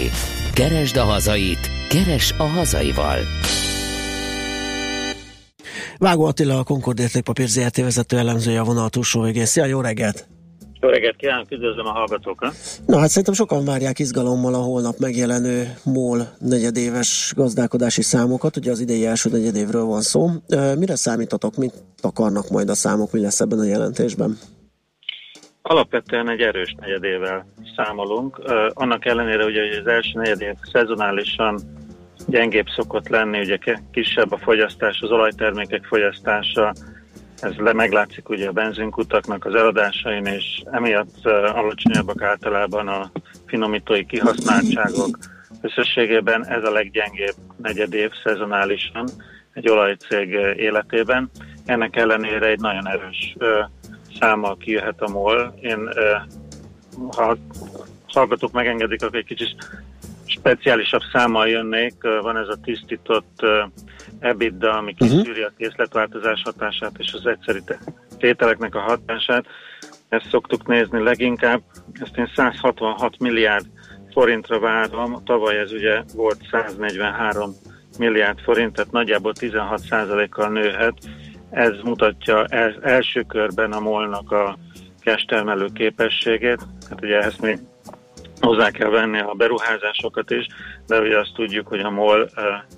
[0.53, 3.19] Keresd a hazait, keres a hazaival.
[5.97, 9.45] Vágó Attila, a Concord Értékpapír ZRT vezető elemzője a vonal túlsó végén.
[9.45, 10.38] Szia, jó reggelt!
[10.81, 12.53] Jó reggelt kívánok, üdvözlöm a hallgatókat!
[12.85, 18.79] Na hát szerintem sokan várják izgalommal a holnap megjelenő MOL negyedéves gazdálkodási számokat, ugye az
[18.79, 20.29] idei első negyedévről van szó.
[20.77, 24.37] Mire számítatok, mit akarnak majd a számok, mi lesz ebben a jelentésben?
[25.61, 27.45] Alapvetően egy erős negyedével
[27.75, 28.41] számolunk.
[28.73, 31.59] Annak ellenére, ugye, hogy az első negyedév szezonálisan
[32.27, 33.57] gyengébb szokott lenni, ugye
[33.91, 36.73] kisebb a fogyasztás, az olajtermékek fogyasztása,
[37.41, 43.11] ez le meglátszik ugye a benzinkutaknak az eladásain, és emiatt alacsonyabbak általában a
[43.45, 45.17] finomítói kihasználtságok.
[45.61, 49.09] Összességében ez a leggyengébb negyedév szezonálisan
[49.53, 51.29] egy olajcég életében.
[51.65, 53.47] Ennek ellenére egy nagyon erős uh,
[54.19, 55.53] számmal kijöhet a MOL.
[55.61, 57.37] Én, uh, ha
[58.07, 59.55] hallgatók megengedik, akkor egy kicsit
[60.39, 61.93] speciálisabb számmal jönnék.
[62.21, 63.45] Van ez a tisztított
[64.19, 65.09] EBITDA, ami mhm.
[65.09, 67.59] kiszűri a készletváltozás hatását és az egyszerű
[68.17, 69.45] tételeknek a hatását.
[70.09, 71.61] Ezt szoktuk nézni leginkább.
[71.93, 73.65] Ezt én 166 milliárd
[74.11, 75.23] forintra várom.
[75.23, 77.51] Tavaly ez ugye volt 143
[77.97, 80.93] milliárd forint, tehát nagyjából 16%-kal nőhet.
[81.49, 82.45] Ez mutatja
[82.81, 84.57] első körben a molnak a
[85.03, 86.59] cash képességét.
[86.89, 87.59] Hát ugye ezt még
[88.39, 90.47] hozzá kell venni a beruházásokat is,
[90.87, 92.29] de ugye azt tudjuk, hogy a MOL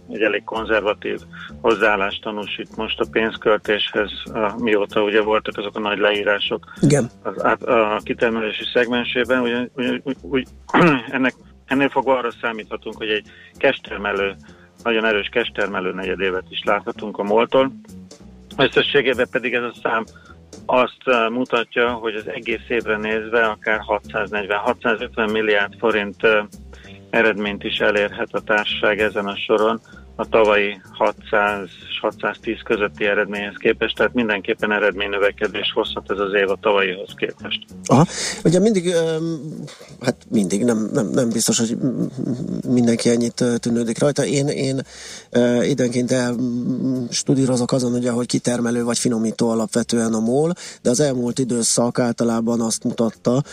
[0.09, 1.19] egy elég konzervatív
[1.61, 4.11] hozzáállást tanúsít most a pénzköltéshez,
[4.57, 7.09] mióta ugye voltak azok a nagy leírások Igen.
[7.23, 10.47] Az, a, a kitermelési szegmensében, ugye, ugye, úgy, úgy,
[11.09, 11.33] ennek,
[11.65, 13.27] ennél fogva arra számíthatunk, hogy egy
[13.57, 14.35] kestermelő,
[14.83, 17.71] nagyon erős kestermelő negyedévet is láthatunk a MOL-tól.
[18.57, 20.03] Összességében pedig ez a szám
[20.65, 26.37] azt uh, mutatja, hogy az egész évre nézve akár 640-650 milliárd forint uh,
[27.09, 29.81] eredményt is elérhet a társaság ezen a soron
[30.15, 31.69] a tavalyi 600
[32.01, 37.65] 610 közötti eredményhez képest, tehát mindenképpen eredménynövekedés hozhat ez az év a tavalyihoz képest.
[37.85, 38.05] Aha,
[38.43, 38.93] ugye mindig,
[40.01, 41.77] hát mindig, nem, nem, nem biztos, hogy
[42.67, 44.25] mindenki ennyit tűnődik rajta.
[44.25, 44.81] Én, én
[45.61, 46.13] időnként
[47.09, 52.61] studírozok azon, ugye, hogy kitermelő vagy finomító alapvetően a MOL, de az elmúlt időszak általában
[52.61, 53.43] azt mutatta,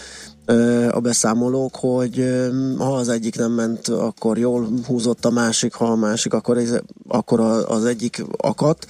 [0.91, 2.25] a beszámolók, hogy
[2.79, 6.81] ha az egyik nem ment, akkor jól húzott a másik, ha a másik, akkor, ez,
[7.09, 8.87] akkor az egyik akadt.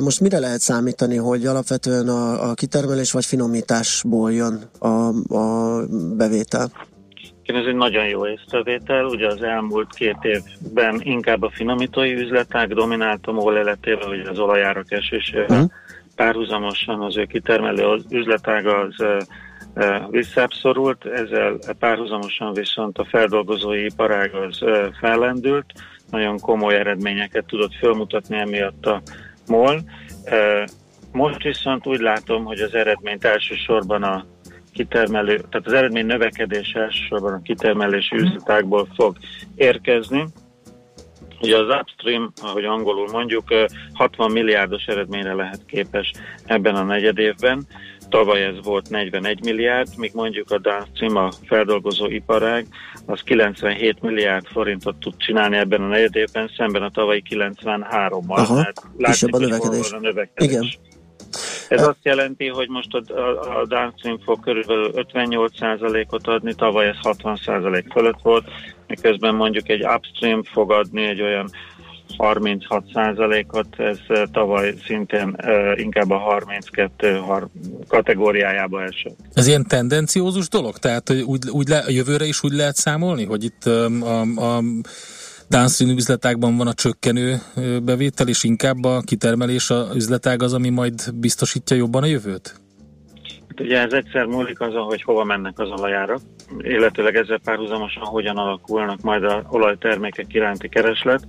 [0.00, 4.88] Most mire lehet számítani, hogy alapvetően a, a kitermelés vagy finomításból jön a,
[5.34, 5.80] a
[6.16, 6.70] bevétel?
[7.46, 9.04] Igen, ez egy nagyon jó észrevétel.
[9.04, 14.38] Ugye az elmúlt két évben inkább a finomítói üzletág dominált a MOL életével, hogy az
[14.38, 15.70] olajárak esésével uh-huh.
[16.16, 18.94] párhuzamosan az ő kitermelő üzletág az
[20.10, 24.58] visszább szorult, ezzel párhuzamosan viszont a feldolgozói iparág az
[25.00, 25.72] fellendült,
[26.10, 29.02] nagyon komoly eredményeket tudott felmutatni emiatt a
[29.46, 29.80] MOL.
[31.12, 34.26] Most viszont úgy látom, hogy az eredményt elsősorban a
[34.72, 39.16] kitermelő, tehát az eredmény növekedés elsősorban a kitermelési üzletákból fog
[39.54, 40.24] érkezni.
[41.40, 43.44] Ugye az upstream, ahogy angolul mondjuk,
[43.92, 46.10] 60 milliárdos eredményre lehet képes
[46.44, 47.66] ebben a negyedévben.
[48.14, 52.66] Tavaly ez volt 41 milliárd, míg mondjuk a downstream, a feldolgozó iparág,
[53.06, 58.24] az 97 milliárd forintot tud csinálni ebben a negyedében, szemben a tavalyi 93-mal.
[58.26, 59.92] Aha, látni, a növekedés.
[59.92, 60.50] a növekedés.
[60.50, 60.64] Igen.
[61.68, 66.96] Ez azt jelenti, hogy most a, a, a downstream fog körülbelül 58%-ot adni, tavaly ez
[67.02, 68.50] 60% fölött volt,
[68.86, 71.50] miközben mondjuk egy upstream fog adni egy olyan
[72.18, 73.98] 36%-ot, ez
[74.32, 75.36] tavaly szintén
[75.74, 77.20] inkább a 32
[77.88, 79.16] kategóriájába esett.
[79.34, 80.78] Ez ilyen tendenciózus dolog?
[80.78, 84.62] Tehát úgy, úgy le, a jövőre is úgy lehet számolni, hogy itt a, a
[85.48, 87.36] downstream üzletágban van a csökkenő
[87.82, 92.54] bevétel, és inkább a kitermelés a üzletág az, ami majd biztosítja jobban a jövőt?
[93.48, 96.20] Hát ugye ez egyszer múlik azon, hogy hova mennek az olajárak,
[96.58, 101.26] illetőleg ezzel párhuzamosan hogyan alakulnak majd a olajtermékek iránti kereslet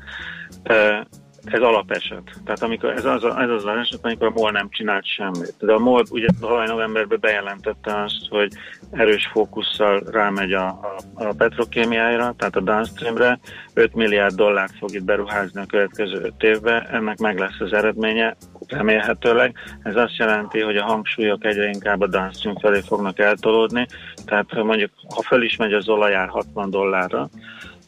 [1.45, 2.23] ez alapeset.
[2.45, 5.53] Tehát amikor ez az, ez az az eset, amikor a MOL nem csinált semmit.
[5.59, 8.51] De a MOL ugye tavaly novemberben bejelentette azt, hogy
[8.91, 13.39] erős fókusszal rámegy a, a, a petrokémiára, tehát a downstreamre,
[13.73, 18.35] 5 milliárd dollárt fog itt beruházni a következő 5 évben, ennek meg lesz az eredménye.
[18.67, 19.55] remélhetőleg.
[19.83, 23.85] Ez azt jelenti, hogy a hangsúlyok egyre inkább a downstream felé fognak eltolódni,
[24.25, 27.29] tehát mondjuk ha föl is megy az olajár 60 dollárra,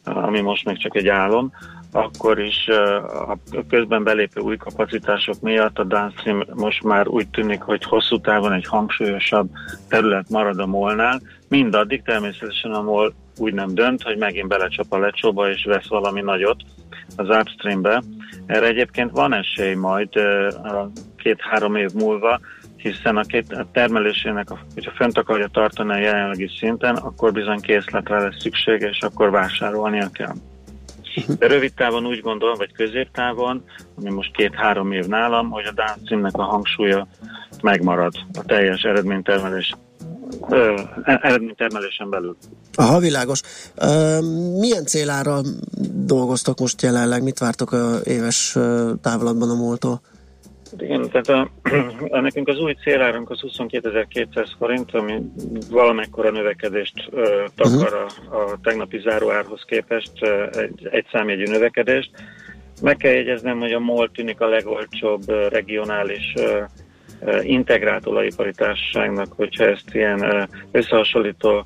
[0.04, 1.52] ami most még csak egy álom,
[1.92, 3.38] akkor is a
[3.68, 8.66] közben belépő új kapacitások miatt a downstream most már úgy tűnik, hogy hosszú távon egy
[8.66, 9.50] hangsúlyosabb
[9.88, 11.20] terület marad a molnál.
[11.48, 16.20] Mindaddig természetesen a mol úgy nem dönt, hogy megint belecsap a lecsóba és vesz valami
[16.20, 16.62] nagyot
[17.16, 18.02] az upstreambe.
[18.46, 20.08] Erre egyébként van esély majd
[21.16, 22.40] két-három év múlva,
[22.76, 28.18] hiszen a, két, a termelésének, hogyha fönt akarja tartani a jelenlegi szinten, akkor bizony készletre
[28.18, 30.34] lesz szüksége, és akkor vásárolnia kell.
[31.38, 33.64] De rövid távon úgy gondolom, vagy középtávon,
[33.96, 37.06] ami most két-három év nálam, hogy a downstreamnek a hangsúlya
[37.62, 39.76] megmarad a teljes eredménytermelés
[41.04, 42.36] eredménytermelésen belül.
[42.74, 43.40] Aha, világos.
[44.58, 45.40] Milyen célára
[45.92, 47.22] dolgoztok most jelenleg?
[47.22, 48.56] Mit vártok a éves
[49.02, 50.00] távlatban a múltól?
[50.78, 51.50] Igen, tehát a,
[52.16, 55.22] a, nekünk az új célárunk az 22.200 forint, ami
[55.70, 57.22] valamekkora növekedést uh,
[57.54, 58.40] takar uh-huh.
[58.40, 62.10] a, a tegnapi záróárhoz képest, uh, egy, egy számjegyű növekedést.
[62.82, 66.64] Meg kell jegyeznem, hogy a MOL tűnik a legolcsóbb uh, regionális uh,
[67.42, 71.64] integrált olajipari társaságnak, hogyha ezt ilyen összehasonlító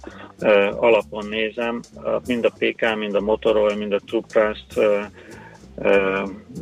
[0.71, 1.81] alapon nézem,
[2.27, 4.81] mind a PK, mind a Motorola, mind a Truprast,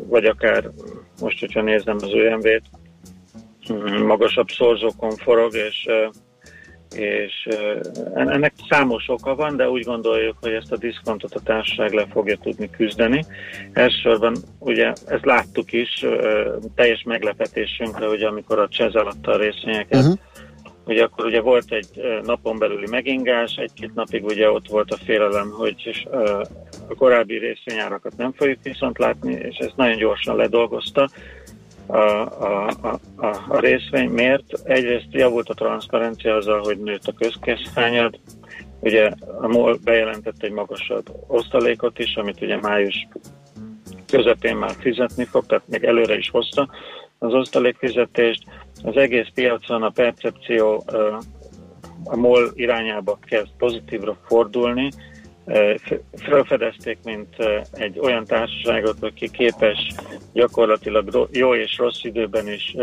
[0.08, 0.70] vagy akár
[1.20, 2.62] most, hogyha nézem az ÖMV-t,
[4.06, 5.88] magasabb szorzókon forog, és
[6.97, 7.48] és
[8.14, 12.36] ennek számos oka van, de úgy gondoljuk, hogy ezt a diszkontot a társaság le fogja
[12.36, 13.24] tudni küzdeni.
[13.72, 16.05] Elsősorban ugye ezt láttuk is,
[16.74, 20.18] teljes meglepetésünkre, hogy amikor a Csez adta a részvényeket, uh-huh.
[20.86, 25.51] ugye akkor ugye volt egy napon belüli megingás, egy-két napig ugye ott volt a félelem,
[25.51, 26.06] hogy
[26.90, 31.08] a korábbi részvényárakat nem fogjuk viszont látni, és ezt nagyon gyorsan ledolgozta
[31.86, 32.68] a, a,
[33.16, 34.10] a, a részvény.
[34.10, 34.52] Miért?
[34.64, 38.18] Egyrészt javult a transzparencia azzal, hogy nőtt a közkesszányad,
[38.80, 39.10] ugye
[39.40, 43.08] a MOL bejelentett egy magasabb osztalékot is, amit ugye május
[44.06, 46.68] közepén már fizetni fog, tehát még előre is hozta
[47.18, 48.42] az osztalékfizetést.
[48.82, 50.84] Az egész piacon a percepció
[52.04, 54.90] a MOL irányába kezd pozitívra fordulni,
[56.16, 57.36] felfedezték, mint
[57.72, 59.94] egy olyan társaságot, aki képes
[60.32, 62.76] gyakorlatilag jó és rossz időben is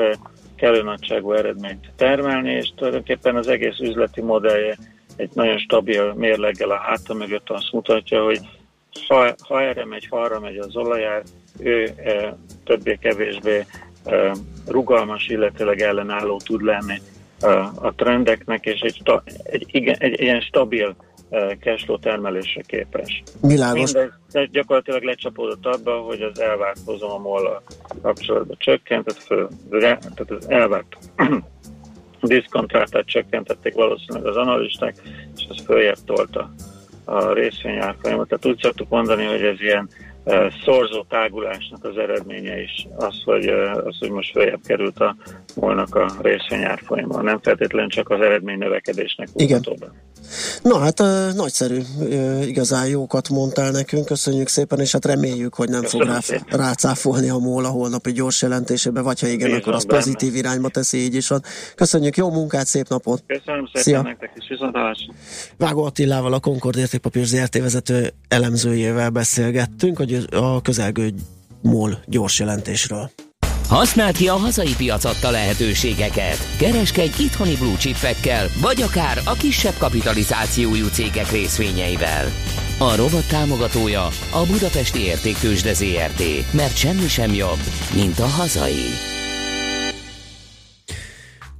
[0.56, 4.78] kellő nagyságú eredményt termelni, és tulajdonképpen az egész üzleti modellje
[5.16, 7.50] egy nagyon stabil mérleggel a háta mögött.
[7.50, 8.40] Azt mutatja, hogy
[9.08, 11.24] ha, ha erre megy, ha arra megy az olajár,
[11.60, 13.66] ő e, többé-kevésbé
[14.06, 14.32] e,
[14.68, 17.02] rugalmas, illetőleg ellenálló tud lenni
[17.42, 19.02] a, a trendeknek, és egy,
[19.60, 20.96] igen, egy, egy ilyen stabil
[21.60, 23.24] cashflow termelésre képes.
[23.42, 23.94] Világos.
[23.94, 27.64] Mindez gyakorlatilag lecsapódott abba, hogy az elvárt hozom a molla
[28.02, 30.98] kapcsolatban csökkent, tehát, föl, tehát az elvárt
[32.22, 34.96] diszkontrátát csökkentették valószínűleg az analisták,
[35.36, 36.54] és ez följebb tolta
[37.06, 38.28] a részvényárfolyamat.
[38.28, 39.90] Tehát úgy szoktuk mondani, hogy ez ilyen
[40.66, 43.48] szorzó tágulásnak az eredménye is az, hogy,
[43.86, 45.16] az, hogy most följebb került a
[45.56, 47.22] molnak a részvényárfolyama.
[47.22, 49.66] Nem feltétlenül csak az eredmény növekedésnek Igen.
[49.80, 49.92] Be.
[50.62, 51.04] Na hát
[51.36, 51.80] nagyszerű,
[52.46, 57.30] igazán jókat mondtál nekünk, köszönjük szépen, és hát reméljük, hogy nem Köszönöm fog rá, rácáfolni
[57.30, 60.00] a MOL a holnapi gyors jelentésébe, vagy ha igen, Én akkor az benne.
[60.00, 61.42] pozitív irányba teszi, így is van.
[61.76, 63.24] Köszönjük, jó munkát, szép napot!
[63.28, 64.02] Köszönöm szépen Szia.
[64.02, 65.14] nektek is, viszontlátásra!
[65.58, 71.14] Vágó Attilával, a Concord értékpapír ZRT vezető elemzőjével beszélgettünk, hogy a közelgő
[71.62, 73.12] MOL gyors jelentésről.
[73.70, 76.38] Használd ki a hazai piac adta lehetőségeket.
[76.58, 82.26] Kereskedj itthoni blue chipekkel, vagy akár a kisebb kapitalizációjú cégek részvényeivel.
[82.80, 87.60] A rovat támogatója a Budapesti Értéktősde ZRT, mert semmi sem jobb,
[87.96, 89.17] mint a hazai.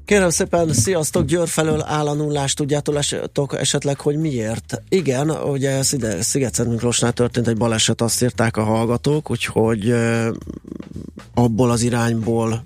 [0.08, 4.82] Kérem szépen, sziasztok, Győr felől áll a nullás, tudjátok esetleg, hogy miért?
[4.90, 5.84] Igen, ugye
[6.20, 9.94] Sziget Miklósnál történt egy baleset, azt írták a hallgatók, úgyhogy
[11.34, 12.66] abból az irányból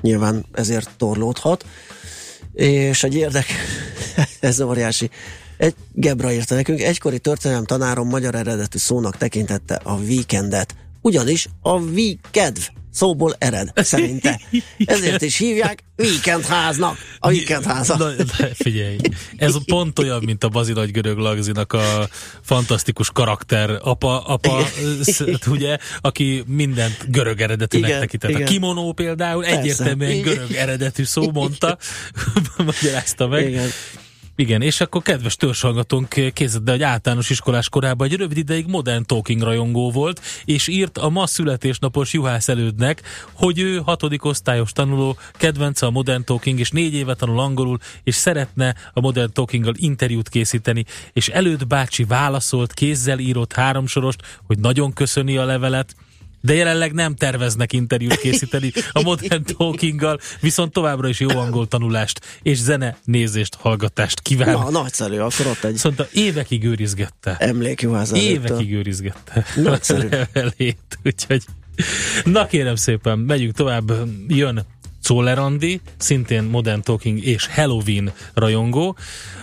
[0.00, 1.66] nyilván ezért torlódhat.
[2.52, 3.46] És egy érdek,
[4.40, 5.10] ez óriási.
[5.56, 10.74] Egy Gebra írta nekünk, egykori történelem tanárom magyar eredetű szónak tekintette a weekendet.
[11.00, 12.58] Ugyanis a weekend
[12.94, 14.40] szóból ered, szerinte.
[14.84, 17.98] Ezért is hívják weekendháznak, a weekendházat.
[17.98, 18.10] Na,
[18.54, 18.96] figyelj,
[19.36, 22.08] ez pont olyan, mint a Bazilagy görög lagzinak a
[22.42, 24.64] fantasztikus karakter apa, apa
[25.46, 28.34] ugye, aki mindent görög eredetűnek igen, tekintett.
[28.34, 29.58] A kimonó például Persze.
[29.58, 31.78] egyértelműen görög eredetű szó mondta,
[32.56, 33.48] magyarázta meg.
[33.48, 33.68] Igen.
[34.36, 39.42] Igen, és akkor kedves törzshallgatónk készítette, hogy általános iskolás korában egy rövid ideig Modern Talking
[39.42, 43.02] rajongó volt, és írt a ma születésnapos juhász elődnek,
[43.32, 48.14] hogy ő hatodik osztályos tanuló, kedvence a Modern Talking, és négy éve tanul angolul, és
[48.14, 54.92] szeretne a Modern Talkinggal interjút készíteni, és előtt bácsi válaszolt, kézzel írott háromsorost, hogy nagyon
[54.92, 55.94] köszöni a levelet,
[56.44, 62.20] de jelenleg nem terveznek interjút készíteni a Modern Talkinggal, viszont továbbra is jó angol tanulást
[62.42, 64.52] és zene nézést, hallgatást kíván.
[64.52, 65.74] Na, nagyszerű, akkor ott egy...
[65.74, 67.36] Szóval évekig őrizgette.
[67.38, 69.44] Emlékjuhász Évekig őrizgette.
[69.56, 70.08] Nagyszerű.
[70.32, 71.42] Levelét, úgyhogy...
[72.24, 73.92] Na kérem szépen, megyünk tovább,
[74.28, 74.66] jön
[75.04, 78.96] Czoller Andi, szintén Modern Talking és Halloween rajongó,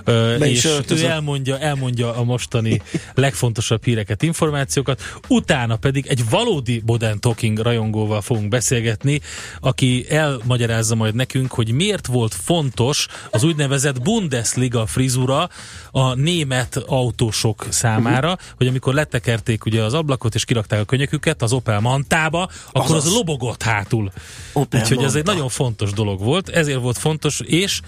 [0.05, 2.81] Be és ő elmondja, elmondja a mostani
[3.13, 9.21] legfontosabb híreket, információkat, utána pedig egy valódi Modern Talking rajongóval fogunk beszélgetni,
[9.59, 15.49] aki elmagyarázza majd nekünk, hogy miért volt fontos az úgynevezett Bundesliga frizura
[15.91, 18.47] a német autósok számára, uh-huh.
[18.57, 23.05] hogy amikor letekerték ugye az ablakot és kirakták a könyöküket az Opel Mantába, akkor az,
[23.05, 24.11] az lobogott hátul.
[24.53, 27.81] Opel Úgyhogy ez egy nagyon fontos dolog volt, ezért volt fontos, és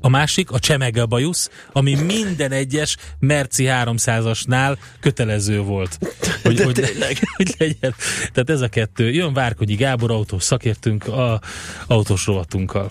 [0.00, 5.98] a másik a Csemege bajusz, ami minden egyes Merci 300-asnál kötelező volt.
[6.42, 6.78] Hogy, hogy,
[7.36, 7.94] hogy legyen.
[8.32, 9.10] Tehát ez a kettő.
[9.10, 11.40] Jön Várkonyi Gábor autós szakértünk a
[11.86, 12.90] autós rovatunkkal.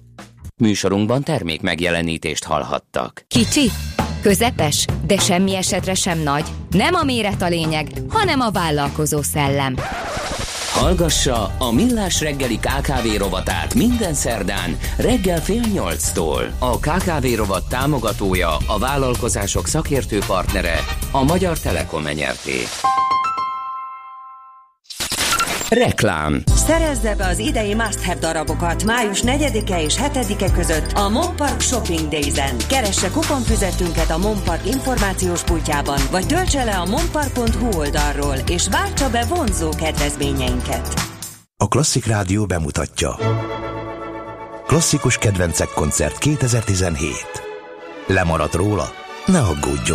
[0.57, 3.25] Műsorunkban termék megjelenítést hallhattak.
[3.27, 3.71] Kicsi,
[4.25, 6.45] közepes, de semmi esetre sem nagy.
[6.69, 9.75] Nem a méret a lényeg, hanem a vállalkozó szellem.
[10.71, 16.55] Hallgassa a Millás reggeli KKV rovatát minden szerdán reggel fél nyolctól.
[16.59, 20.79] A KKV rovat támogatója, a vállalkozások szakértő partnere,
[21.11, 22.57] a Magyar Telekom enyerté.
[25.69, 32.07] Reklám Szerezze be az idei must-have darabokat május 4-e és 7-e között a Monpark Shopping
[32.07, 32.55] Days-en.
[32.69, 39.25] Keresse kuponfüzetünket a Monpark információs pultjában, vagy töltse le a monpark.hu oldalról, és váltsa be
[39.25, 40.93] vonzó kedvezményeinket.
[41.57, 43.17] A Klasszik Rádió bemutatja.
[44.67, 47.13] Klasszikus kedvencek koncert 2017.
[48.07, 48.91] Lemaradt róla?
[49.25, 49.83] Ne aggódjon!